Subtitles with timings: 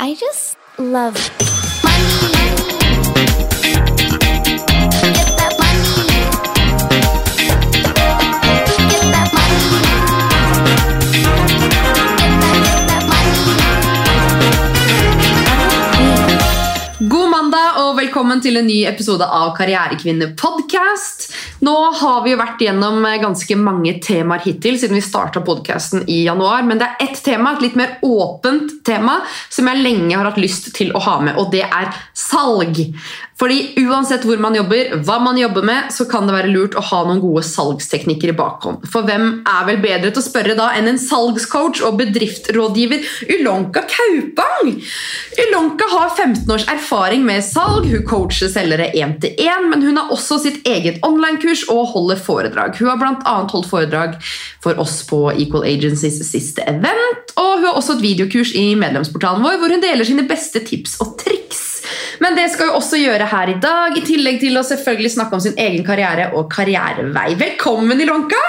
[0.00, 1.14] I just love
[1.84, 2.64] money.
[16.98, 21.23] God mandag og velkommen til en ny episode av Karrierekvinne podcast.
[21.64, 26.02] Nå har vi jo vært gjennom eh, ganske mange temaer hittil siden vi starta podcasten
[26.10, 30.18] i januar, men det er ett tema, et litt mer åpent tema, som jeg lenge
[30.18, 32.82] har hatt lyst til å ha med, og det er salg.
[33.38, 36.82] Fordi uansett hvor man jobber, hva man jobber med, så kan det være lurt å
[36.86, 38.84] ha noen gode salgsteknikker i bakhånd.
[38.90, 43.02] For hvem er vel bedre til å spørre da enn en salgscoach og bedriftsrådgiver
[43.34, 44.70] Ulonka Kaupang?
[45.46, 49.98] Ulonka har 15 års erfaring med salg, hun coacher selgere én til én, men hun
[49.98, 52.78] har også sitt eget online-kurs og holder foredrag.
[52.78, 53.36] Hun har bl.a.
[53.50, 54.18] holdt foredrag
[54.62, 59.42] for oss på Equal Agencies siste event, og hun har også et videokurs i medlemsportalen
[59.42, 61.73] vår hvor hun deler sine beste tips og triks.
[62.24, 65.38] Men det skal hun også gjøre her i dag, i tillegg til å selvfølgelig snakke
[65.38, 67.34] om sin egen karriere og karrierevei.
[67.40, 68.40] Velkommen, Ilonka!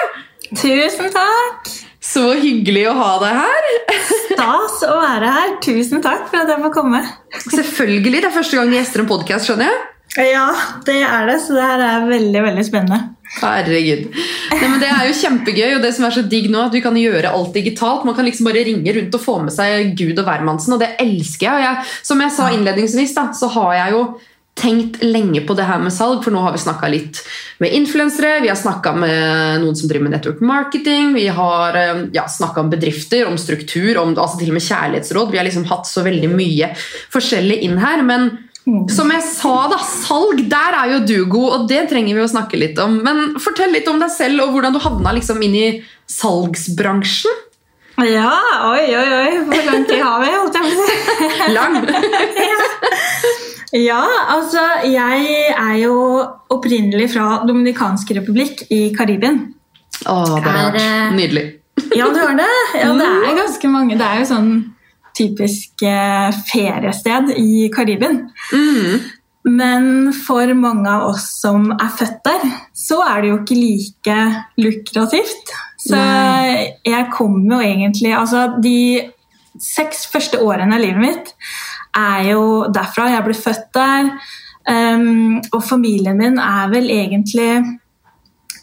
[0.52, 1.74] Tusen takk!
[2.06, 3.70] Så hyggelig å ha deg her.
[4.12, 5.56] Stas å være her.
[5.66, 7.02] Tusen takk for at jeg får komme.
[7.48, 9.84] Selvfølgelig, Det er første gang vi gjester en podkast, skjønner jeg.
[10.16, 10.48] Ja,
[10.88, 13.02] det er det, så det her er veldig veldig spennende.
[13.36, 14.06] Herregud.
[14.54, 16.84] Nei, men Det er jo kjempegøy, og det som er så digg nå, at vi
[16.86, 18.06] kan gjøre alt digitalt.
[18.08, 20.94] Man kan liksom bare ringe rundt og få med seg Gud og hvermannsen, og det
[21.04, 21.58] elsker jeg.
[21.58, 24.06] Og jeg som jeg sa innledningsvis, da, så har jeg jo
[24.56, 27.20] tenkt lenge på det her med salg, for nå har vi snakka litt
[27.60, 32.06] med influensere, vi har snakka med noen som driver med network marketing, vi har eh,
[32.16, 35.34] ja, snakka om bedrifter, om struktur, om altså til og med kjærlighetsråd.
[35.34, 36.72] Vi har liksom hatt så veldig mye
[37.12, 38.06] forskjellig inn her.
[38.08, 38.32] men
[38.66, 42.30] som jeg sa, da, salg, der er jo du god, og det trenger vi å
[42.32, 42.98] snakke litt om.
[43.06, 45.68] Men fortell litt om deg selv og hvordan du havna liksom inn i
[46.10, 47.44] salgsbransjen.
[48.02, 48.34] Ja,
[48.74, 49.36] oi, oi, oi.
[49.48, 50.32] Hvor lang tid har vi?
[50.36, 50.96] holdt jeg på å si?
[51.58, 51.78] Lang.
[53.76, 55.96] Ja, altså jeg er jo
[56.54, 59.42] opprinnelig fra Dominikansk republikk i Karibien.
[60.06, 61.44] Å, det Er, vært eh, nydelig.
[61.98, 62.48] Ja, du har det?
[62.80, 63.98] Ja, det er ganske mange.
[64.00, 64.52] Det er jo sånn
[65.18, 68.26] typisk eh, feriested i Karibien.
[68.54, 69.06] Mm.
[69.46, 74.18] Men for mange av oss som er født der, så er det jo ikke like
[74.58, 75.54] lukrativt.
[75.86, 76.00] Så
[76.82, 79.12] jeg kom jo egentlig Altså, de
[79.62, 81.30] seks første årene av livet mitt
[81.96, 83.12] er jo derfra.
[83.14, 84.10] Jeg ble født der.
[84.66, 87.52] Um, og familien min er vel egentlig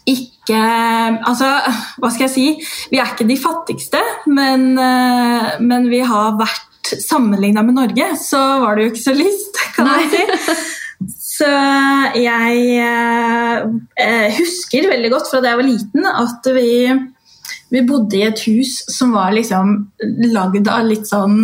[0.03, 1.47] ikke Altså,
[2.01, 2.45] hva skal jeg si?
[2.91, 8.39] Vi er ikke de fattigste, men, eh, men vi har vært Sammenligna med Norge, så
[8.59, 10.19] var det jo ikke så lyst, kan man si.
[11.33, 11.47] Så
[12.19, 13.63] jeg eh,
[14.03, 16.67] eh, husker veldig godt fra da jeg var liten, at vi,
[17.73, 19.73] vi bodde i et hus som var liksom
[20.35, 21.39] lagd av litt sånn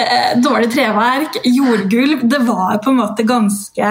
[0.00, 2.28] eh, dårlig treverk, jordgulv.
[2.28, 3.90] Det var på en måte ganske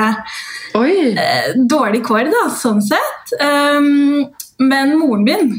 [0.76, 3.36] eh, dårlig kår, da, sånn sett.
[3.40, 4.26] Um,
[4.64, 5.54] men moren min,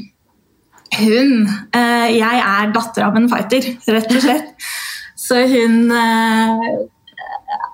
[0.95, 4.53] hun eh, Jeg er datter av en fighter, rett og slett.
[5.25, 6.67] Så hun eh,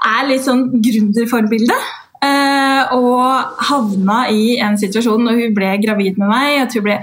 [0.06, 1.76] er litt sånn gründerforbilde.
[2.20, 6.98] Eh, og havna i en situasjon når hun ble gravid med meg, at hun ble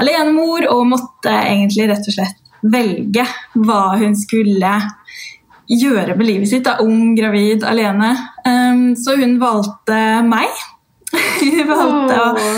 [0.00, 3.26] alenemor og måtte egentlig rett og slett velge
[3.58, 4.72] hva hun skulle
[5.72, 6.64] gjøre med livet sitt.
[6.66, 8.14] Da, ung, gravid, alene.
[8.46, 10.50] Um, så hun valgte meg.
[11.42, 12.56] hun valgte å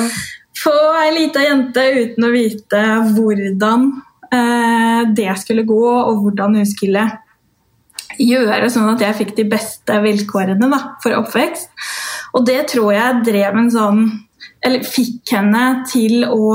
[0.65, 2.83] få ei lita jente uten å vite
[3.17, 3.91] hvordan
[4.31, 7.09] uh, det skulle gå, og hvordan hun skulle
[8.21, 11.71] gjøre sånn at jeg fikk de beste vilkårene da, for oppvekst.
[12.35, 14.01] Og det tror jeg drev en sånn
[14.65, 16.49] Eller fikk henne til å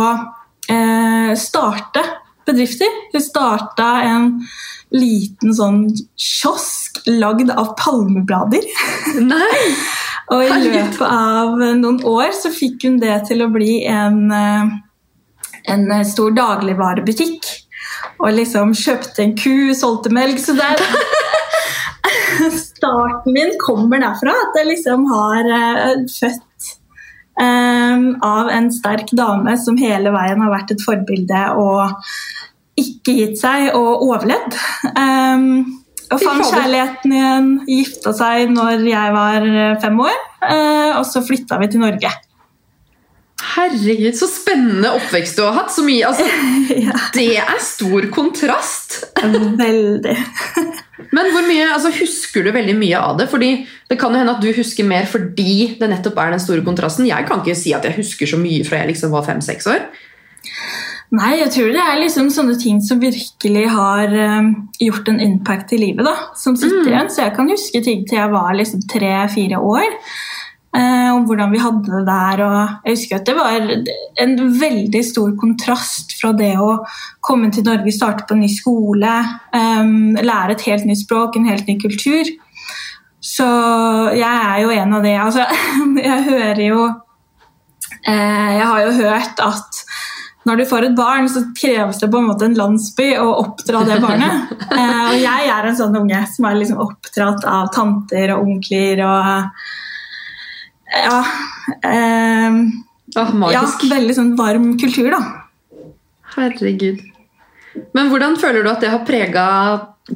[0.68, 2.02] eh, starte
[2.50, 2.92] bedrifter.
[3.14, 4.28] Hun starta en
[4.96, 5.84] liten sånn
[6.18, 8.66] kiosk lagd av palmeblader.
[9.22, 9.64] Nei!
[10.34, 14.68] Og i løpet av noen år så fikk hun det til å bli en, eh,
[15.74, 17.48] en stor dagligvarebutikk.
[18.20, 20.38] Og liksom kjøpte en ku, solgte melk.
[20.44, 20.78] Så der
[22.60, 24.36] Starten min kommer derfra.
[24.46, 26.46] At jeg liksom har uh, født
[27.40, 32.10] Um, av en sterk dame som hele veien har vært et forbilde og
[32.82, 34.58] ikke gitt seg og overlevd.
[34.96, 35.80] Um,
[36.10, 41.22] og fant kjærligheten igjen, gifta seg når jeg var eh, fem år, eh, og så
[41.22, 42.10] flytta vi til Norge.
[43.40, 45.72] Herregud, så spennende oppvekst du har hatt.
[45.72, 46.26] Så mye, altså,
[46.88, 46.96] ja.
[47.16, 49.00] det er stor kontrast.
[49.22, 50.18] Veldig.
[51.16, 53.30] Men hvor mye, altså, husker du veldig mye av det?
[53.32, 53.54] Fordi
[53.90, 57.08] Det kan jo hende at du husker mer fordi det nettopp er den store kontrasten.
[57.10, 59.88] Jeg kan ikke si at jeg husker så mye fra jeg liksom var fem-seks år.
[61.12, 64.50] Nei, jeg tror det er liksom sånne ting som virkelig har eh,
[64.86, 66.14] gjort en impact i livet, da.
[66.38, 66.90] Som sitter Mm.
[66.92, 67.10] igjen.
[67.10, 69.90] Så jeg kan huske ting til jeg var liksom tre-fire år.
[70.70, 72.42] Uh, om hvordan vi hadde det der.
[72.46, 73.56] Og jeg husker at det var
[74.22, 76.86] en veldig stor kontrast fra det å
[77.26, 79.16] komme til Norge, starte på en ny skole,
[79.50, 82.30] um, lære et helt nytt språk, en helt ny kultur.
[83.20, 83.48] Så
[84.14, 85.44] jeg er jo en av de Altså,
[86.10, 86.86] jeg hører jo
[88.06, 89.82] eh, Jeg har jo hørt at
[90.48, 93.84] når du får et barn, så kreves det på en måte en landsby å oppdra
[93.88, 94.56] det barnet.
[94.70, 99.02] Eh, og jeg er en sånn unge som er liksom oppdratt av tanter og onkler
[99.02, 99.64] og
[100.94, 101.18] Ja.
[101.90, 102.60] Eh,
[103.18, 105.20] Åh, ja veldig sånn varm kultur, da.
[106.36, 107.02] Herregud.
[107.98, 109.46] Men hvordan føler du at det har prega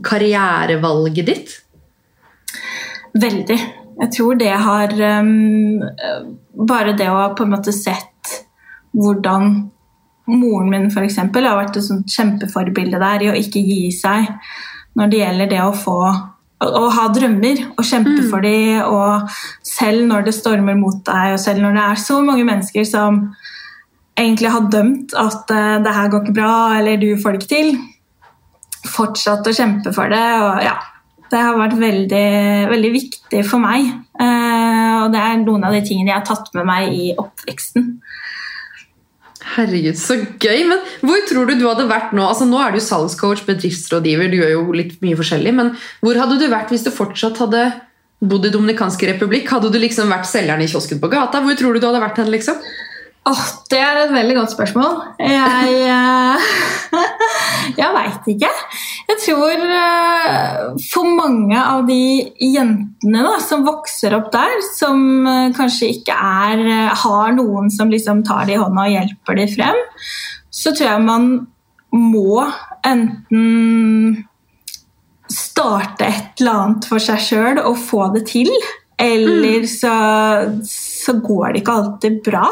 [0.06, 1.56] karrierevalget ditt?
[3.18, 3.60] Veldig.
[4.04, 5.81] Jeg tror det har um,
[6.66, 8.10] Bare det å ha på en måte sett
[8.94, 9.52] hvordan
[10.30, 14.30] moren min for eksempel, har vært et kjempeforbilde der i å ikke gi seg
[14.96, 15.98] når det gjelder det å få
[16.64, 18.30] å, ha drømmer og kjempe Mm.
[18.30, 18.81] for dem.
[18.81, 19.30] Og
[19.64, 23.34] selv når det stormer mot deg, og selv når det er så mange mennesker som
[24.18, 27.56] egentlig har dømt at uh, det her går ikke bra, eller du får det ikke
[27.56, 27.78] til,
[28.86, 30.24] fortsatt å kjempe for det.
[30.44, 30.78] og ja,
[31.31, 33.88] Det har vært veldig, veldig viktig for meg.
[34.20, 37.88] Eh, og det er noen av de tingene jeg har tatt med meg i oppveksten.
[39.44, 40.63] Herregud, så gøy!
[40.69, 42.24] Men hvor tror du du hadde vært nå?
[42.25, 45.54] Altså Nå er du salgscoach, bedriftsrådgiver, du gjør jo litt mye forskjellig.
[45.60, 45.74] Men
[46.04, 47.66] hvor hadde du vært hvis du fortsatt hadde
[48.24, 49.51] bodd i Dominikanske republikk?
[49.51, 51.44] Hadde du liksom vært selgeren i kiosken på gata?
[51.44, 52.31] Hvor tror du du hadde vært hen?
[52.34, 52.63] liksom?
[53.24, 54.98] Åh, det er et veldig godt spørsmål.
[55.24, 56.48] Jeg, eh,
[57.80, 58.50] jeg veit ikke.
[59.08, 60.58] Jeg tror eh,
[60.90, 62.02] for mange av de
[62.44, 66.66] jentene da, som vokser opp der, som eh, kanskje ikke er,
[67.00, 69.81] har noen som liksom tar det i hånda og hjelper dem frem,
[70.52, 71.31] så tror jeg man
[71.96, 72.44] må
[72.84, 74.24] enten
[75.31, 78.52] starte et eller annet for seg sjøl og få det til.
[79.00, 79.96] Eller så,
[80.68, 82.48] så går det ikke alltid bra.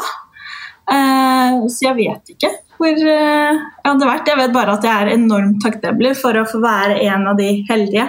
[0.91, 2.51] Eh, så jeg vet ikke
[2.81, 4.29] hvor eh, jeg hadde vært.
[4.31, 7.51] Jeg vet bare at jeg er enormt takknemlig for å få være en av de
[7.69, 8.07] heldige.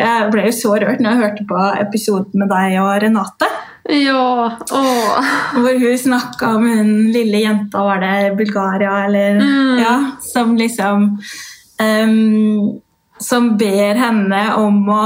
[0.00, 3.50] Jeg ble jo så rørt når jeg hørte på episoden med deg og Renate.
[3.92, 5.26] Ja, åh.
[5.58, 9.78] Hvor hun snakka om hun lille jenta, var det Bulgaria, eller Mm.
[9.82, 9.94] Ja,
[10.24, 11.18] som liksom
[11.82, 12.80] um,
[13.20, 15.02] Som ber henne om å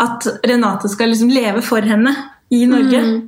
[0.00, 2.14] At Renate skal liksom leve for henne
[2.50, 3.00] i Norge.
[3.04, 3.20] Mm.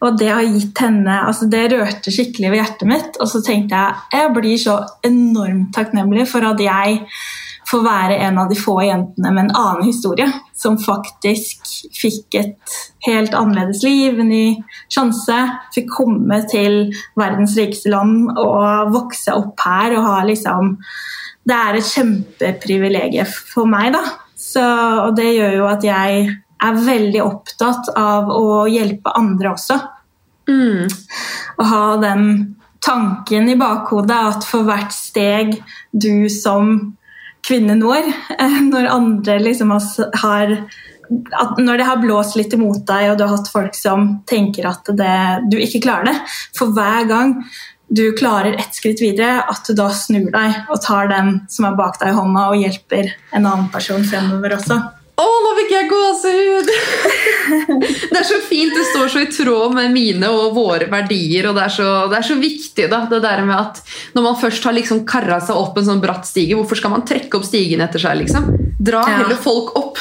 [0.00, 3.20] Og det har gitt henne altså Det rørte skikkelig ved hjertet mitt.
[3.20, 7.04] Og så tenkte jeg jeg blir så enormt takknemlig for at jeg
[7.70, 10.26] får være en av de få jentene med en annen historie,
[10.58, 14.46] som faktisk fikk et helt annerledes liv, en ny
[14.90, 15.36] sjanse,
[15.74, 16.80] fikk komme til
[17.20, 20.76] verdens rikeste land og vokse opp her og ha liksom
[21.46, 24.02] Det er et kjempeprivilegium for meg, da.
[24.36, 26.26] Så, og det gjør jo at jeg
[26.60, 29.78] er veldig opptatt av å hjelpe andre også.
[30.50, 30.88] Mm.
[31.60, 32.24] Å ha den
[32.84, 35.58] tanken i bakhodet at for hvert steg
[35.92, 36.94] du som
[37.46, 38.08] kvinne når,
[38.38, 39.90] eh, når andre liksom har,
[40.22, 40.56] har
[41.10, 44.68] at Når det har blåst litt imot deg, og du har hatt folk som tenker
[44.68, 45.16] at det,
[45.50, 46.12] du ikke klarer det
[46.54, 47.32] For hver gang
[47.90, 51.74] du klarer ett skritt videre, at du da snur deg og tar den som er
[51.74, 54.78] bak deg i hånda, og hjelper en annen person fremover også.
[55.20, 56.70] Å, nå fikk jeg gåsehud!
[58.10, 61.48] Det er så fint, det står så i tråd med mine og våre verdier.
[61.50, 63.80] Og det er så, det er så viktig, da, det der med at
[64.16, 67.04] når man først har liksom karra seg opp en sånn bratt stige, hvorfor skal man
[67.08, 68.18] trekke opp stigen etter seg?
[68.22, 68.48] liksom?
[68.80, 69.20] Dra Ja.
[69.22, 69.98] heller folk opp.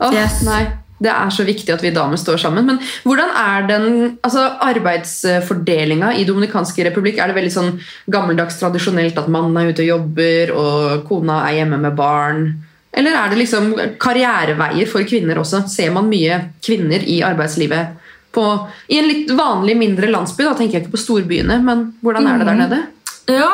[0.00, 0.42] Åh, Yes.
[0.46, 0.64] nei,
[1.02, 2.64] Det er så viktig at vi damer står sammen.
[2.66, 7.18] Men hvordan er den altså arbeidsfordelinga i Dominikanske republikk?
[7.18, 7.72] Er det veldig sånn
[8.10, 12.63] gammeldags tradisjonelt at mannen er ute og jobber, og kona er hjemme med barn?
[12.94, 15.64] Eller er det liksom karriereveier for kvinner også?
[15.68, 18.00] Ser man mye kvinner i arbeidslivet
[18.34, 18.44] på,
[18.90, 20.44] i en litt vanlig, mindre landsby?
[20.46, 22.64] Da tenker jeg ikke på storbyene, men hvordan er det der Mhm.
[22.70, 22.86] nede?
[23.28, 23.50] Ja,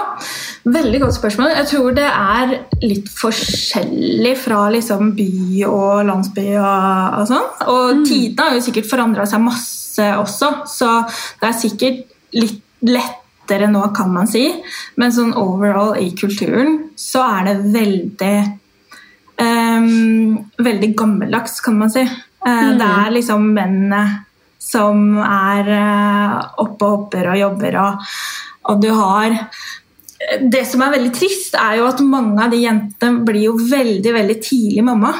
[0.64, 1.54] Veldig godt spørsmål.
[1.56, 2.50] Jeg tror det er
[2.82, 7.46] litt forskjellig fra liksom by og landsby og, og sånn.
[7.72, 10.90] Og tidene har jo sikkert forandra seg masse også, så
[11.40, 12.02] det er sikkert
[12.36, 14.50] litt lettere nå, kan man si.
[15.00, 18.59] Men sånn overall i kulturen så er det veldig
[20.60, 22.02] Veldig gammeldags, kan man si.
[22.02, 24.02] Eh, Det er liksom mennene
[24.60, 28.10] som er eh, oppe og hopper og jobber, og,
[28.70, 29.36] og du har
[30.52, 34.12] det som er veldig trist, er jo at mange av de jentene blir jo veldig
[34.12, 35.14] veldig tidlig mamma.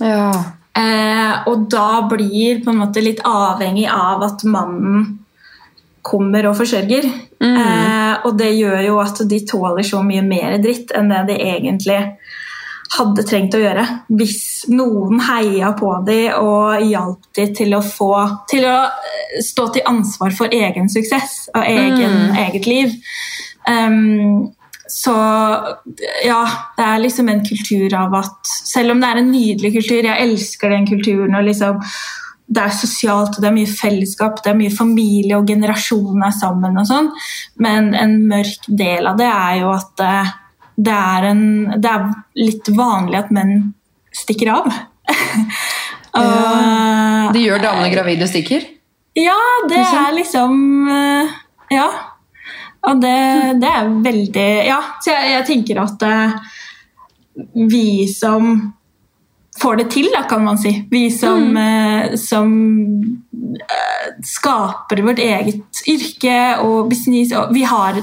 [0.00, 0.30] Ja.
[0.72, 5.18] Eh, og da blir på en måte litt avhengig av at mannen
[6.00, 7.04] kommer og forsørger.
[7.44, 7.52] Mm.
[7.52, 11.22] Eh, Eh, og det gjør jo at de tåler så mye mer dritt enn det
[11.30, 11.98] de egentlig
[12.90, 13.84] hadde trengt å gjøre.
[14.18, 18.12] Hvis noen heia på dem og hjalp dem til å få
[18.50, 22.96] Til å eh, stå til ansvar for egen suksess og egen, eget liv.
[23.68, 24.50] Um,
[24.90, 25.14] så
[26.24, 26.40] ja,
[26.76, 30.24] det er liksom en kultur av at Selv om det er en nydelig kultur, jeg
[30.24, 31.78] elsker den kulturen og liksom
[32.50, 36.88] det er sosialt, det er mye fellesskap, det er mye familie og generasjoner sammen og
[36.88, 37.10] sånn,
[37.62, 40.32] men en mørk del av det er jo at eh,
[40.80, 41.42] det er, en,
[41.82, 42.06] det er
[42.40, 43.54] litt vanlig at menn
[44.16, 44.70] stikker av.
[46.20, 48.64] Og- De gjør damene gravide stikker?
[49.18, 49.36] ja,
[49.68, 51.30] det er liksom eh,
[51.74, 51.88] Ja.
[52.88, 56.36] Og det, det er veldig Ja, så jeg, jeg tenker at eh,
[57.68, 58.54] vi som
[59.60, 60.70] får det til, da, kan man si.
[60.90, 62.54] Vi som, eh, som
[63.60, 67.34] eh, skaper vårt eget yrke og business.
[67.36, 67.98] Og vi har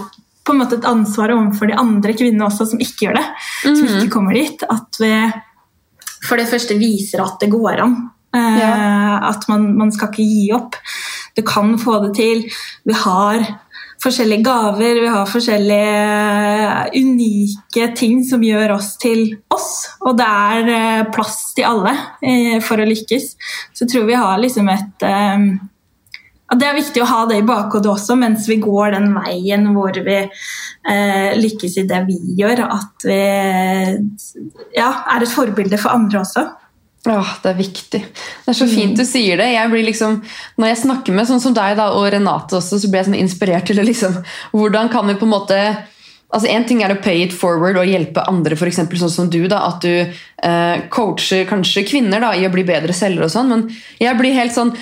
[0.48, 3.26] på en måte et ansvar overfor de andre kvinnene også som ikke gjør det.
[3.68, 4.64] Som ikke kommer dit.
[4.72, 5.12] At vi
[6.28, 7.98] for det første viser at det går an.
[8.36, 8.74] Eh, Ja.
[9.30, 10.76] At man, man skal ikke gi opp.
[11.38, 12.44] Du kan få det til.
[12.88, 13.44] Vi har
[14.04, 19.72] forskjellige gaver, vi har forskjellige unike ting som gjør oss til oss.
[20.06, 23.32] Og det er eh, plass til alle eh, for å lykkes.
[23.74, 25.48] Så jeg tror vi har liksom et eh,
[26.48, 29.98] Det er viktig å ha det i bakhodet også mens vi går den veien hvor
[30.06, 32.62] vi eh, lykkes i det vi gjør.
[32.72, 33.18] At vi
[34.78, 36.46] ja, er et forbilde for andre også.
[37.08, 38.00] Åh, det er viktig.
[38.46, 39.50] Det er så fint du sier det.
[39.54, 40.18] Jeg liksom,
[40.60, 43.20] når jeg snakker med sånn som deg da, og Renate også, så blir jeg sånn
[43.20, 44.18] inspirert til å liksom
[44.56, 45.60] Hvordan kan vi på en måte
[46.28, 49.30] altså En ting er å pay it forward og hjelpe andre, for eksempel, sånn som
[49.32, 49.40] du.
[49.48, 53.54] da, At du eh, coacher kanskje kvinner da, i å bli bedre selgere og sånn.
[53.54, 53.68] Men
[54.04, 54.74] jeg blir helt sånn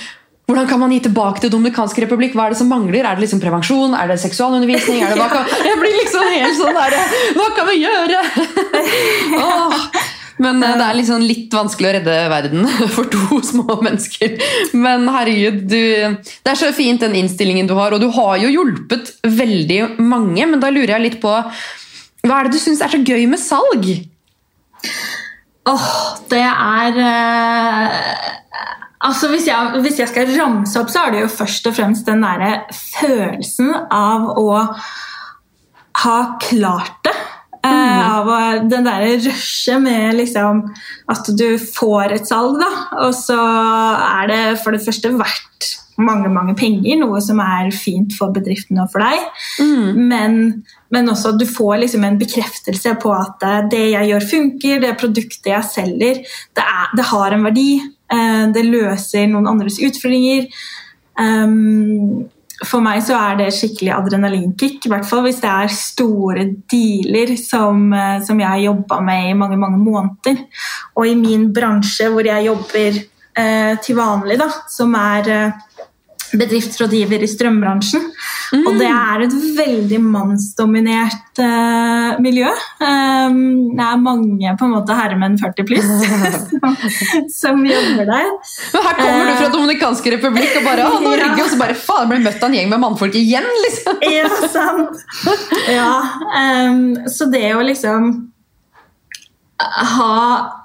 [0.46, 2.36] hvordan kan man gi tilbake til Dominikansk republikk?
[2.38, 3.02] Hva er det som mangler?
[3.02, 3.96] Er det liksom prevensjon?
[3.98, 5.02] Er det seksualundervisning?
[5.02, 5.48] Er det hva kan...
[5.66, 6.98] Jeg blir liksom helt sånn der
[7.40, 8.20] Hva kan vi gjøre?
[9.42, 9.88] Åh.
[10.44, 14.36] Men eh, det er liksom litt vanskelig å redde verden for to små mennesker.
[14.78, 15.82] Men herregud, du,
[16.22, 20.46] det er så fint den innstillingen du har, og du har jo hjulpet veldig mange.
[20.46, 21.34] Men da lurer jeg litt på
[22.26, 23.90] Hva er det du syns er så gøy med salg?
[25.66, 25.92] Åh,
[26.30, 28.10] det er eh,
[29.06, 32.08] Altså, hvis jeg, hvis jeg skal ramse opp, så er det jo først og fremst
[32.10, 34.50] den derre følelsen av å
[36.06, 37.16] ha klart det.
[37.66, 38.28] Eh, av
[38.70, 40.62] den derre rushet med liksom
[41.10, 42.72] at du får et salg, da.
[43.08, 48.14] Og så er det for det første verdt mange, mange penger, noe som er fint
[48.18, 49.22] for bedriften og for deg.
[50.12, 50.40] Men,
[50.92, 54.82] men også at du får liksom en bekreftelse på at eh, det jeg gjør, funker.
[54.84, 57.70] Det produktet jeg selger, det, er, det har en verdi.
[58.12, 60.50] Eh, Det løser noen andres utfordringer.
[61.16, 62.26] Um,
[62.64, 67.34] for meg så er det skikkelig adrenalinkick, i hvert fall hvis det er store dealer
[67.40, 70.46] som, eh, som jeg har jobba med i mange mange måneder.
[70.96, 73.02] Og i min bransje hvor jeg jobber
[73.36, 75.64] eh, til vanlig, da, som er eh,
[76.40, 78.04] bedriftsrådgiver i strømbransjen.
[78.62, 82.50] Og det er et veldig mannsdominert uh, miljø.
[82.80, 83.40] Um,
[83.76, 85.88] det er mange på en måte herremenn 40 pluss
[86.52, 86.78] som,
[87.34, 88.30] som jobber der.
[88.76, 91.44] Men her kommer du fra Dominikanske republikk og bare å, Norge, Ja.
[91.44, 94.00] og så bare faen, ble møtt av en gjeng med mannfolk igjen, liksom!
[94.12, 95.02] Ja, sant.
[95.72, 95.92] Ja,
[96.70, 98.14] um, så det å liksom
[99.58, 100.65] ha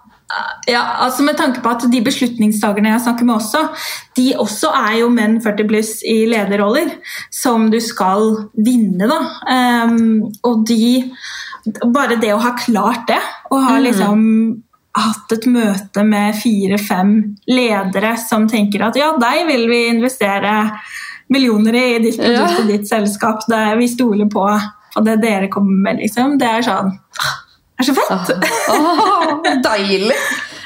[0.67, 3.65] ja, altså Med tanke på at de beslutningstakerne jeg snakker med også,
[4.17, 6.93] de også er jo menn 40 pluss i lederroller,
[7.35, 9.21] som du skal vinne, da.
[9.51, 11.11] Um, og de
[11.93, 13.21] Bare det å ha klart det,
[13.53, 14.23] og ha liksom
[14.97, 17.13] hatt et møte med fire-fem
[17.53, 20.55] ledere som tenker at ja, deg vil vi investere
[21.31, 23.45] millioner i ditt produkt og ditt selskap.
[23.51, 24.47] Det, vi stoler på,
[24.95, 26.39] på det dere kommer med, liksom.
[26.41, 26.91] Det er sånn
[27.81, 28.51] Det er så fett!
[28.75, 30.17] Oh, deilig!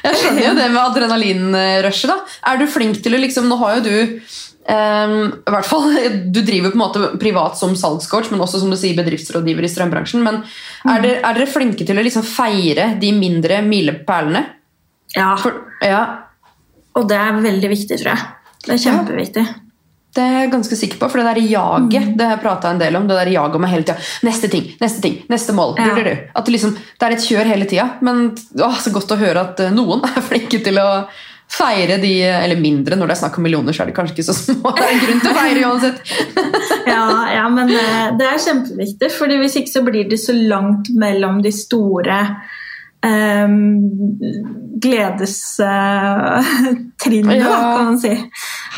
[0.04, 2.10] Jeg skjønner jo det med adrenalinrushet.
[2.10, 2.16] da.
[2.50, 3.96] Er du flink til å liksom Nå har jo du
[4.64, 5.90] Um, i hvert fall,
[6.32, 9.68] Du driver på en måte privat som salgscoach, men også som du sier bedriftsrådgiver i
[9.68, 10.22] strømbransjen.
[10.24, 10.38] Men
[10.88, 14.40] er dere, er dere flinke til å liksom feire de mindre milepælene?
[15.12, 16.00] Ja, For, ja,
[16.96, 18.24] og det er veldig viktig, tror jeg.
[18.64, 19.44] Det er kjempeviktig.
[20.14, 22.82] Det er jeg ganske sikker på, for det der jaget det har jeg pratet en
[22.82, 23.06] del om.
[23.08, 23.96] Det der jaget om hele tida.
[24.26, 25.74] Neste ting, neste ting, neste mål.
[25.80, 25.90] Ja.
[25.90, 26.14] Du, du, du.
[26.30, 27.86] At det, liksom, det er et kjør hele tida.
[28.06, 30.88] Men å, så godt å høre at eh, noen er flinke til å
[31.54, 34.28] feire de Eller mindre, når det er snakk om millioner, så er det kanskje ikke
[34.30, 34.72] så små.
[34.74, 35.98] Det er en grunn til å feire uansett.
[36.94, 37.04] Ja,
[37.34, 41.36] ja men eh, det er kjempeviktig, fordi hvis ikke så blir det så langt mellom
[41.44, 42.18] de store
[43.04, 43.56] um,
[44.84, 47.46] gledestrinnene, Ja.
[47.76, 48.14] kan man si.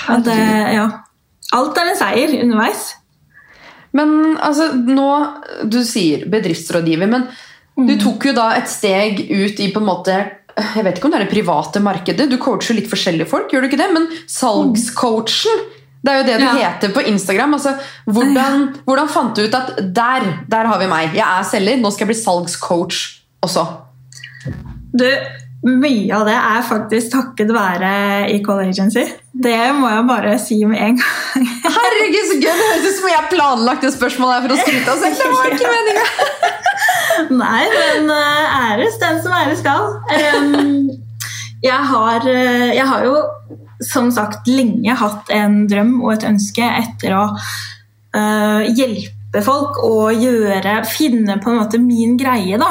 [0.09, 0.87] At, uh, ja.
[1.57, 2.87] Alt er en seier underveis.
[3.97, 4.11] Men
[4.45, 5.09] altså, nå
[5.73, 7.29] Du sier bedriftsrådgiver, men
[7.77, 10.15] du tok jo da et steg ut i på en måte
[10.57, 12.31] jeg vet ikke om det er det private markedet.
[12.31, 13.91] Du coacher litt forskjellige folk, gjør du ikke det?
[13.93, 15.59] Men salgscoachen,
[16.01, 16.55] det er jo det du Ja.
[16.57, 17.53] heter på Instagram.
[17.59, 17.75] Altså,
[18.09, 21.13] hvordan, hvordan fant du ut at der, der har vi meg.
[21.13, 23.03] Jeg er selger, nå skal jeg bli salgscoach
[23.45, 23.67] også.
[24.97, 25.05] Du,
[25.67, 27.91] mye av det er faktisk takket være
[28.35, 29.07] Equal Agency.
[29.33, 31.47] Det må jeg bare si med en gang.
[31.77, 32.47] Herregud, så gøy!
[32.47, 35.23] Det høres ut som jeg planlagt det spørsmålet for å skryte av selv.
[35.23, 36.13] Det var ikke meningen.
[37.43, 39.89] Nei, men eh, æres den som æres skal.
[41.65, 43.17] Jeg, har, eh, jeg har jo
[43.83, 47.25] som sagt lenge hatt en drøm og et ønske etter å
[48.17, 52.71] eh, hjelpe folk og gjøre Finne på en måte min greie, da.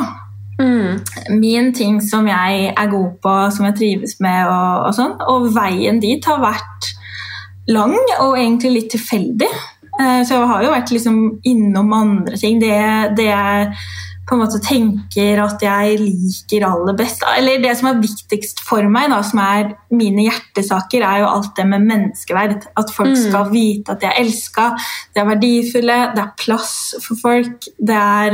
[0.61, 0.99] Mm.
[1.41, 4.47] Min ting som jeg er god på, som jeg trives med.
[4.47, 5.15] Og, og sånn.
[5.31, 6.91] Og veien dit har vært
[7.71, 9.51] lang og egentlig litt tilfeldig.
[9.99, 12.59] Eh, Så jeg har jo vært liksom innom andre ting.
[12.61, 12.75] Det,
[13.17, 13.71] det jeg
[14.25, 18.81] på en måte tenker at jeg liker aller best Eller det som er viktigst for
[18.89, 22.65] meg, da, som er mine hjertesaker, er jo alt det med menneskeverd.
[22.75, 23.21] At folk Mm.
[23.29, 24.71] skal vite at de er elska,
[25.13, 28.31] de er verdifulle, det er plass for folk, det er,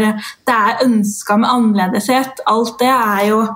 [0.47, 2.39] det er ønska med annerledeshet.
[2.47, 3.47] Alt det er jo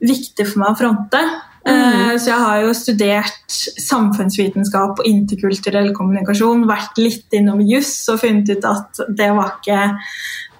[0.00, 1.22] viktig for meg å fronte.
[1.68, 8.22] Eh, Så jeg har jo studert samfunnsvitenskap og interkulturell kommunikasjon, vært litt innom juss og
[8.22, 9.82] funnet ut at det var ikke,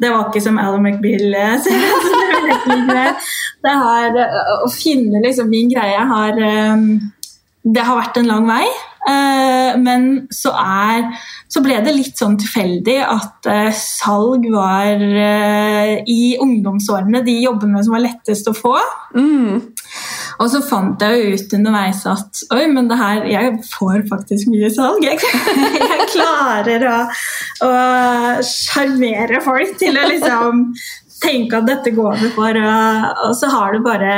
[0.00, 3.16] det var ikke som Alan McBeal eh, sier.
[3.64, 6.36] Det har, eh, å finne liksom min greie har
[7.60, 8.64] Det har vært en lang vei.
[9.80, 11.06] Men så, er,
[11.48, 15.00] så ble det litt sånn tilfeldig at salg var
[16.08, 18.76] i ungdomsårene de jobbene som var lettest å få.
[19.16, 19.60] Mm.
[20.40, 24.48] Og så fant jeg jo ut underveis at oi, men det her, jeg får faktisk
[24.48, 25.04] mye salg.
[25.04, 25.20] Jeg,
[25.84, 26.96] jeg klarer å,
[27.66, 27.72] å
[28.46, 30.62] sjarmere folk til å liksom
[31.20, 32.56] tenke at dette går vi for.
[32.56, 34.14] Og, så har det bare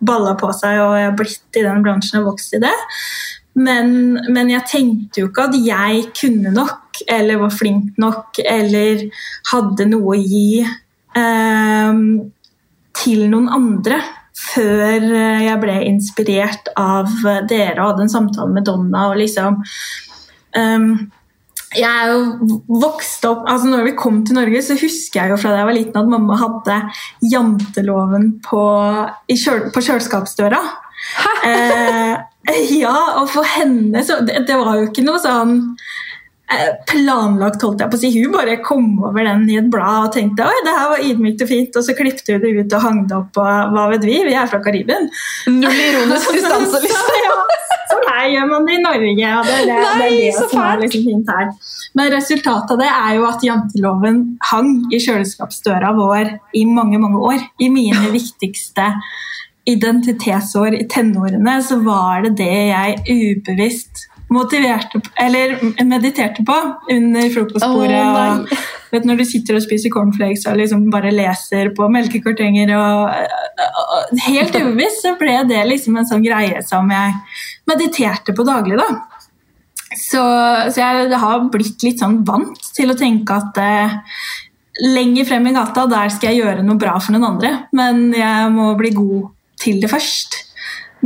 [0.00, 2.76] balla på seg, og jeg har blitt i den bransjen og vokst i det.
[3.60, 3.92] Men,
[4.32, 9.04] men jeg tenkte jo ikke at jeg kunne nok, eller var flink nok, eller
[9.50, 12.00] hadde noe å gi eh,
[13.00, 14.00] til noen andre
[14.40, 17.10] før eh, jeg ble inspirert av
[17.50, 19.08] dere og hadde en samtale med Donna.
[19.10, 19.60] og liksom
[20.56, 20.92] um,
[21.70, 25.36] jeg er jo vokst opp, altså når vi kom til Norge, så husker jeg jo
[25.38, 26.78] fra da jeg var liten at mamma hadde
[27.30, 28.62] janteloven på,
[29.30, 30.58] i kjøl, på kjøleskapsdøra.
[31.46, 32.16] Eh,
[32.80, 35.54] ja, og for henne så det, det var jo ikke noe sånn
[36.90, 38.10] planlagt, holdt jeg på å si.
[38.16, 41.44] Hun bare kom over den i et blad og tenkte oi, det her var ydmykt
[41.44, 44.06] og fint, og så klippte hun det ut og hang det opp, og hva vet
[44.08, 45.08] vi, vi er fra Karibien.
[45.46, 47.14] Null ironisk distanse, liksom.
[47.22, 47.38] Ja,
[47.90, 50.34] så her gjør man det i Norge, og det er det, Nei, det, er det
[50.38, 51.48] som er liksom fint her.
[51.98, 57.24] Men resultatet av det er jo at janteloven hang i kjøleskapsdøra vår i mange, mange
[57.32, 57.42] år.
[57.62, 58.92] I mine viktigste
[59.70, 66.56] identitetsår i tenårene så var det det jeg ubevisst motiverte på- eller mediterte på
[66.94, 68.00] under frokostbordet.
[68.00, 68.48] Oh, og
[68.92, 73.94] vet, når du sitter og spiser cornflakes og liksom bare leser på melkekartonger og, og,
[73.96, 77.16] og Helt ubevisst så ble det liksom en sånn greie som jeg
[77.70, 78.78] mediterte på daglig.
[78.80, 78.88] da.
[79.90, 80.22] Så,
[80.70, 83.96] så jeg har blitt litt sånn vant til å tenke at eh,
[84.86, 87.52] lenger frem i gata, der skal jeg gjøre noe bra for noen andre.
[87.74, 90.38] Men jeg må bli god til det først.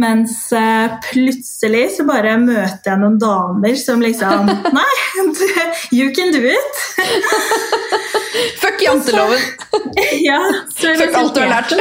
[0.00, 4.94] Mens eh, plutselig så bare møter jeg noen damer som liksom Nei,
[5.98, 6.80] you can do it!
[8.62, 9.42] Fuck janteloven!
[10.24, 10.40] ja,
[10.74, 11.74] Fuck alt du har lært.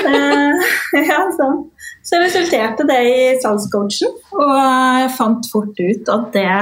[0.94, 1.64] ja, sånn.
[2.04, 6.58] Så resulterte det i salgscoachen, og jeg fant fort ut at det,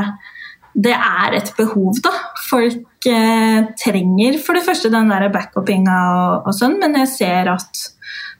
[0.87, 1.97] det er et behov.
[2.05, 2.13] da.
[2.47, 7.51] Folk eh, trenger for det første den der backupinga og, og sånn, men jeg ser
[7.57, 7.83] at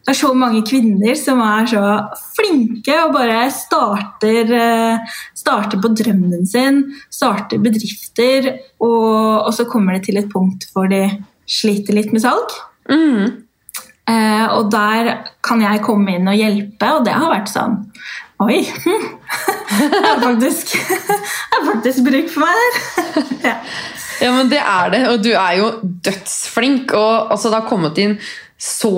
[0.01, 1.81] det er så mange kvinner som er så
[2.33, 6.81] flinke og bare starter, eh, starter på drømmen sin,
[7.13, 8.49] starter bedrifter,
[8.81, 11.03] og, og så kommer det til et punkt hvor de
[11.45, 12.57] sliter litt med salg.
[12.89, 13.45] Mm.
[14.09, 15.13] Eh, og der
[15.45, 17.79] kan jeg komme inn og hjelpe, og det har vært sånn
[18.41, 18.63] Oi!
[19.71, 20.71] Det er faktisk,
[21.07, 23.27] det er faktisk bruk for meg her.
[23.51, 23.53] ja.
[24.21, 25.69] Ja, men det er det, og du er jo
[26.05, 26.91] dødsflink.
[26.93, 28.17] Og altså, det har kommet inn
[28.61, 28.91] så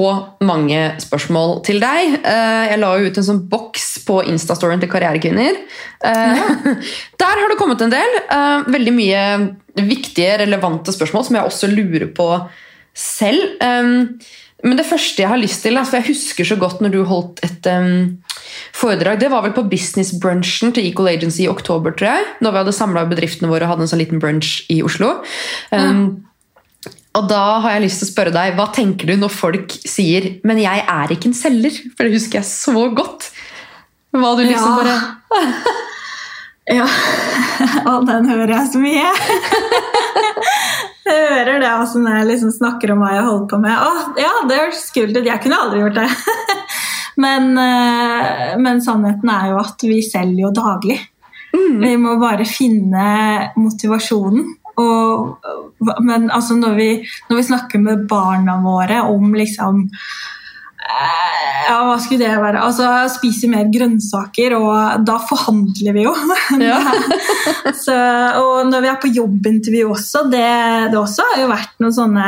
[0.44, 2.18] mange spørsmål til deg.
[2.20, 5.56] Eh, Jeg la jo ut en sånn boks på Instastoryen til Karrierekvinner.
[6.04, 6.50] Ja.
[7.24, 8.18] Der har det kommet en del.
[8.28, 9.24] eh, Veldig mye
[9.80, 12.28] viktige, relevante spørsmål som jeg også lurer på
[12.94, 13.56] selv.
[13.64, 17.42] Men det første jeg har lyst til, for jeg husker så godt når du holdt
[17.48, 17.66] et
[18.76, 22.28] foredrag, det var vel på business-brunchen til Equal Agency i oktober, tror jeg.
[22.44, 25.16] Når vi hadde samla bedriftene våre og hadde en sånn liten brunch i Oslo.
[25.72, 26.24] Um,
[27.14, 30.40] Og da har jeg lyst til å spørre deg, hva tenker du når folk sier
[30.44, 31.94] 'men jeg er ikke en selger'?
[31.96, 33.30] For det husker jeg så godt.
[34.14, 34.78] Hva du liksom Ja.
[34.82, 34.98] bare
[36.72, 36.88] Ja,
[37.92, 39.10] og den hører jeg så mye.
[41.04, 43.76] Jeg hører det også når jeg liksom snakker om hva jeg holder på med.
[43.76, 45.26] Å, ja, det hørtes kult ut.
[45.28, 46.08] Jeg kunne aldri gjort det.
[47.24, 50.96] Men, eh, men sannheten er jo at vi selger jo daglig.
[51.54, 54.48] Vi må bare finne motivasjonen.
[54.82, 55.38] Og,
[56.02, 56.90] men altså når, vi,
[57.30, 62.64] når vi snakker med barna våre om liksom eh, ja, hva skulle det være?
[62.64, 66.16] Altså, Spise mer grønnsaker, og da forhandler vi jo.
[66.64, 66.80] Ja.
[67.84, 67.96] Så,
[68.40, 70.48] og når vi er på jobbintervju også, det,
[70.94, 72.28] det også har jo vært noen sånne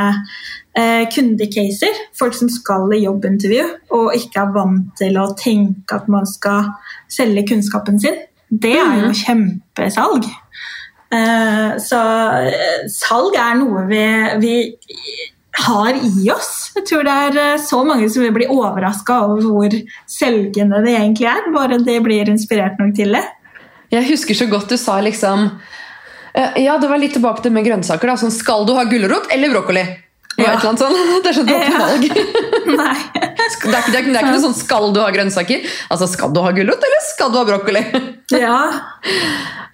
[0.78, 2.00] eh, kundecaser.
[2.20, 3.66] Folk som skal i jobbintervju
[3.98, 6.72] og ikke er vant til å tenke at man skal
[7.12, 8.24] selge kunnskapen sin.
[8.50, 10.28] Det er jo kjempesalg.
[11.14, 12.00] Eh, så
[12.50, 14.02] eh, salg er noe vi,
[14.42, 14.56] vi
[15.66, 16.72] har i oss.
[16.76, 19.78] Jeg tror det er eh, så mange som vil bli overraska over hvor
[20.12, 21.46] selgende det egentlig er.
[21.56, 23.24] Bare de blir inspirert nok til det.
[23.94, 25.52] Jeg husker så godt du sa liksom
[26.60, 28.10] Ja, det var litt tilbake til med grønnsaker.
[28.10, 29.86] da, sånn Skal du ha gulrot eller brokkoli?
[30.42, 30.58] Ja.
[30.60, 30.76] sånn.
[31.24, 31.80] Det er sånn et Ja.
[31.80, 32.04] valg.
[32.82, 32.98] Nei.
[33.46, 35.66] Det er, det, er det er ikke noe sånn 'skal du ha grønnsaker'?
[35.94, 37.86] Altså, Skal du ha gulrot, eller skal du ha brokkoli?
[38.46, 38.58] Ja.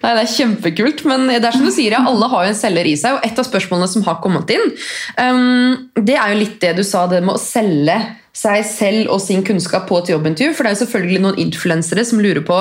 [0.02, 2.58] Nei, Det er kjempekult, men det er som du sier, ja, alle har jo en
[2.58, 3.16] selger i seg.
[3.16, 4.72] Og et av spørsmålene som har kommet inn,
[5.16, 7.96] um, det er jo litt det du sa, det med å selge
[8.36, 10.56] seg selv og sin kunnskap på et jobbintervju.
[10.56, 12.58] For det er jo selvfølgelig noen influensere som lurer på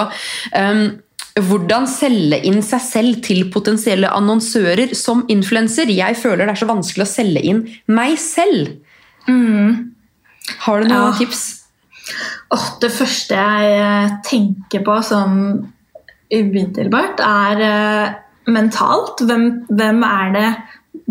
[0.56, 0.84] um,
[1.39, 5.91] hvordan selge inn seg selv til potensielle annonsører som influenser.
[5.91, 8.76] Jeg føler det er så vanskelig å selge inn meg selv.
[10.66, 11.18] Har du noen Ja.
[11.18, 11.44] tips?
[12.52, 15.38] Åh, det første jeg eh, tenker på som
[16.32, 18.14] umiddelbart, er uh,
[18.52, 19.20] mentalt.
[19.28, 20.50] Hvem, hvem er det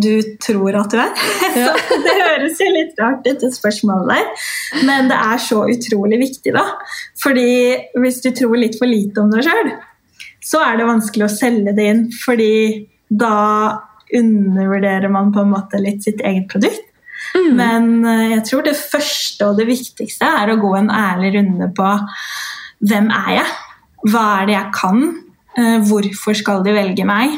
[0.01, 1.11] du tror at du er?
[1.61, 1.75] Ja.
[2.05, 4.49] det høres jo litt rart ut, det spørsmålet der.
[4.89, 6.65] Men det er så utrolig viktig, da.
[7.21, 7.47] Fordi
[8.01, 9.73] hvis du tror litt for lite om deg sjøl,
[10.41, 12.05] så er det vanskelig å selge det inn.
[12.25, 12.53] Fordi
[13.11, 13.35] da
[14.17, 16.87] undervurderer man på en måte litt sitt eget produkt.
[17.57, 21.71] Men eh, jeg tror det første og det viktigste er å gå en ærlig runde
[21.77, 21.89] på
[22.91, 23.51] hvem er jeg?
[24.11, 25.03] Hva er det jeg kan?
[25.59, 27.37] Eh, Hvorfor skal de velge meg?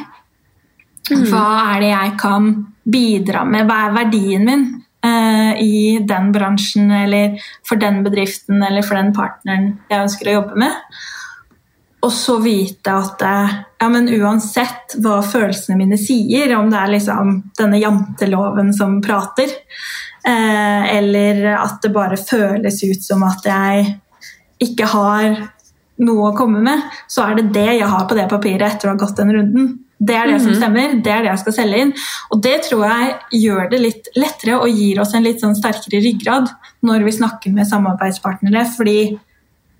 [1.11, 2.53] Hva er det jeg kan
[2.89, 3.67] bidra med?
[3.67, 4.63] Hva er verdien min
[5.05, 7.35] eh, i den bransjen eller
[7.67, 10.79] for den bedriften eller for den partneren jeg ønsker å jobbe med?
[12.03, 16.95] Og så vite at eh, ja, men uansett hva følelsene mine sier, om det er
[16.97, 19.53] liksom denne janteloven som prater,
[20.27, 23.95] eh, eller at det bare føles ut som at jeg
[24.63, 25.29] ikke har
[26.03, 28.97] noe å komme med, så er det det jeg har på det papiret etter å
[28.97, 29.73] ha gått den runden.
[30.03, 31.93] Det er det som stemmer, det er det jeg skal selge inn.
[32.35, 36.01] Og det tror jeg gjør det litt lettere og gir oss en litt sånn sterkere
[36.03, 36.51] ryggrad
[36.83, 38.97] når vi snakker med samarbeidspartnere, fordi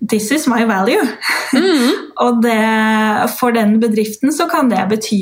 [0.09, 1.01] this is my value.
[2.23, 2.59] og det,
[3.39, 5.21] for den bedriften så kan det bety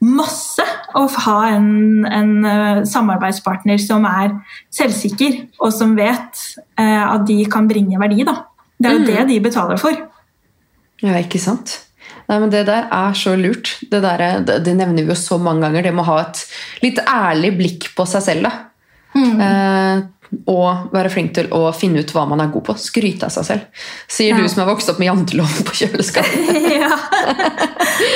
[0.00, 0.64] masse
[0.96, 1.66] å ha en,
[2.08, 4.32] en eh, samarbeidspartner som er
[4.72, 6.40] selvsikker, og som vet
[6.80, 8.24] eh, at de kan bringe verdi.
[8.24, 8.38] Da.
[8.80, 9.98] Det er jo det de betaler for.
[11.04, 11.78] Ja, ikke sant?
[12.30, 13.74] Nei, men Det der er så lurt.
[13.90, 15.84] Det, der, er- det, det nevner vi jo så mange ganger.
[15.88, 16.40] Det med å ha et
[16.84, 18.48] litt ærlig blikk på seg selv.
[18.48, 18.52] da.
[19.20, 20.02] Eh,
[20.50, 22.76] og være flink til å finne ut hva man er god på.
[22.78, 23.86] Skryte av seg selv.
[24.10, 24.38] Sier Ja.
[24.38, 26.60] du som har vokst opp med janteloven på kjøleskapet.
[26.82, 26.92] ja.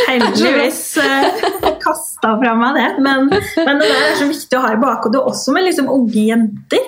[0.09, 1.43] Heldigvis uh,
[1.83, 2.89] kasta fra meg det.
[3.03, 6.87] Men, men det er så viktig å ha i bakhodet, også med liksom unge jenter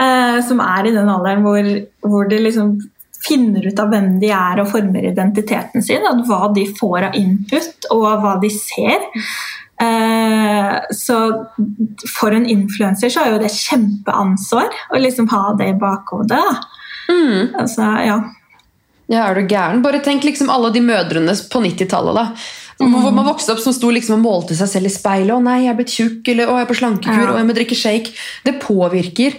[0.00, 1.68] eh, som er i den alderen hvor,
[2.06, 2.74] hvor de liksom
[3.22, 6.06] finner ut av hvem de er og former identiteten sin.
[6.26, 9.04] Hva de får av input, og hva de ser.
[9.82, 11.16] Eh, så
[12.14, 16.42] for en influenser så er jo det kjempeansvar å liksom ha det i bakhodet.
[17.10, 17.52] Mm.
[17.58, 18.18] Altså, ja.
[19.12, 19.82] Ja, er du gæren?
[19.84, 22.14] Bare tenk liksom alle de mødrene på 90-tallet.
[22.16, 22.28] da.
[22.82, 25.34] Hvor man vokste opp som sto liksom og målte seg selv i speilet.
[25.34, 27.32] 'Å nei, jeg er blitt tjukk', eller 'Å, jeg er på slankekur', Ja.
[27.32, 28.14] 'Å, jeg må drikke shake'.
[28.44, 29.32] Det påvirker.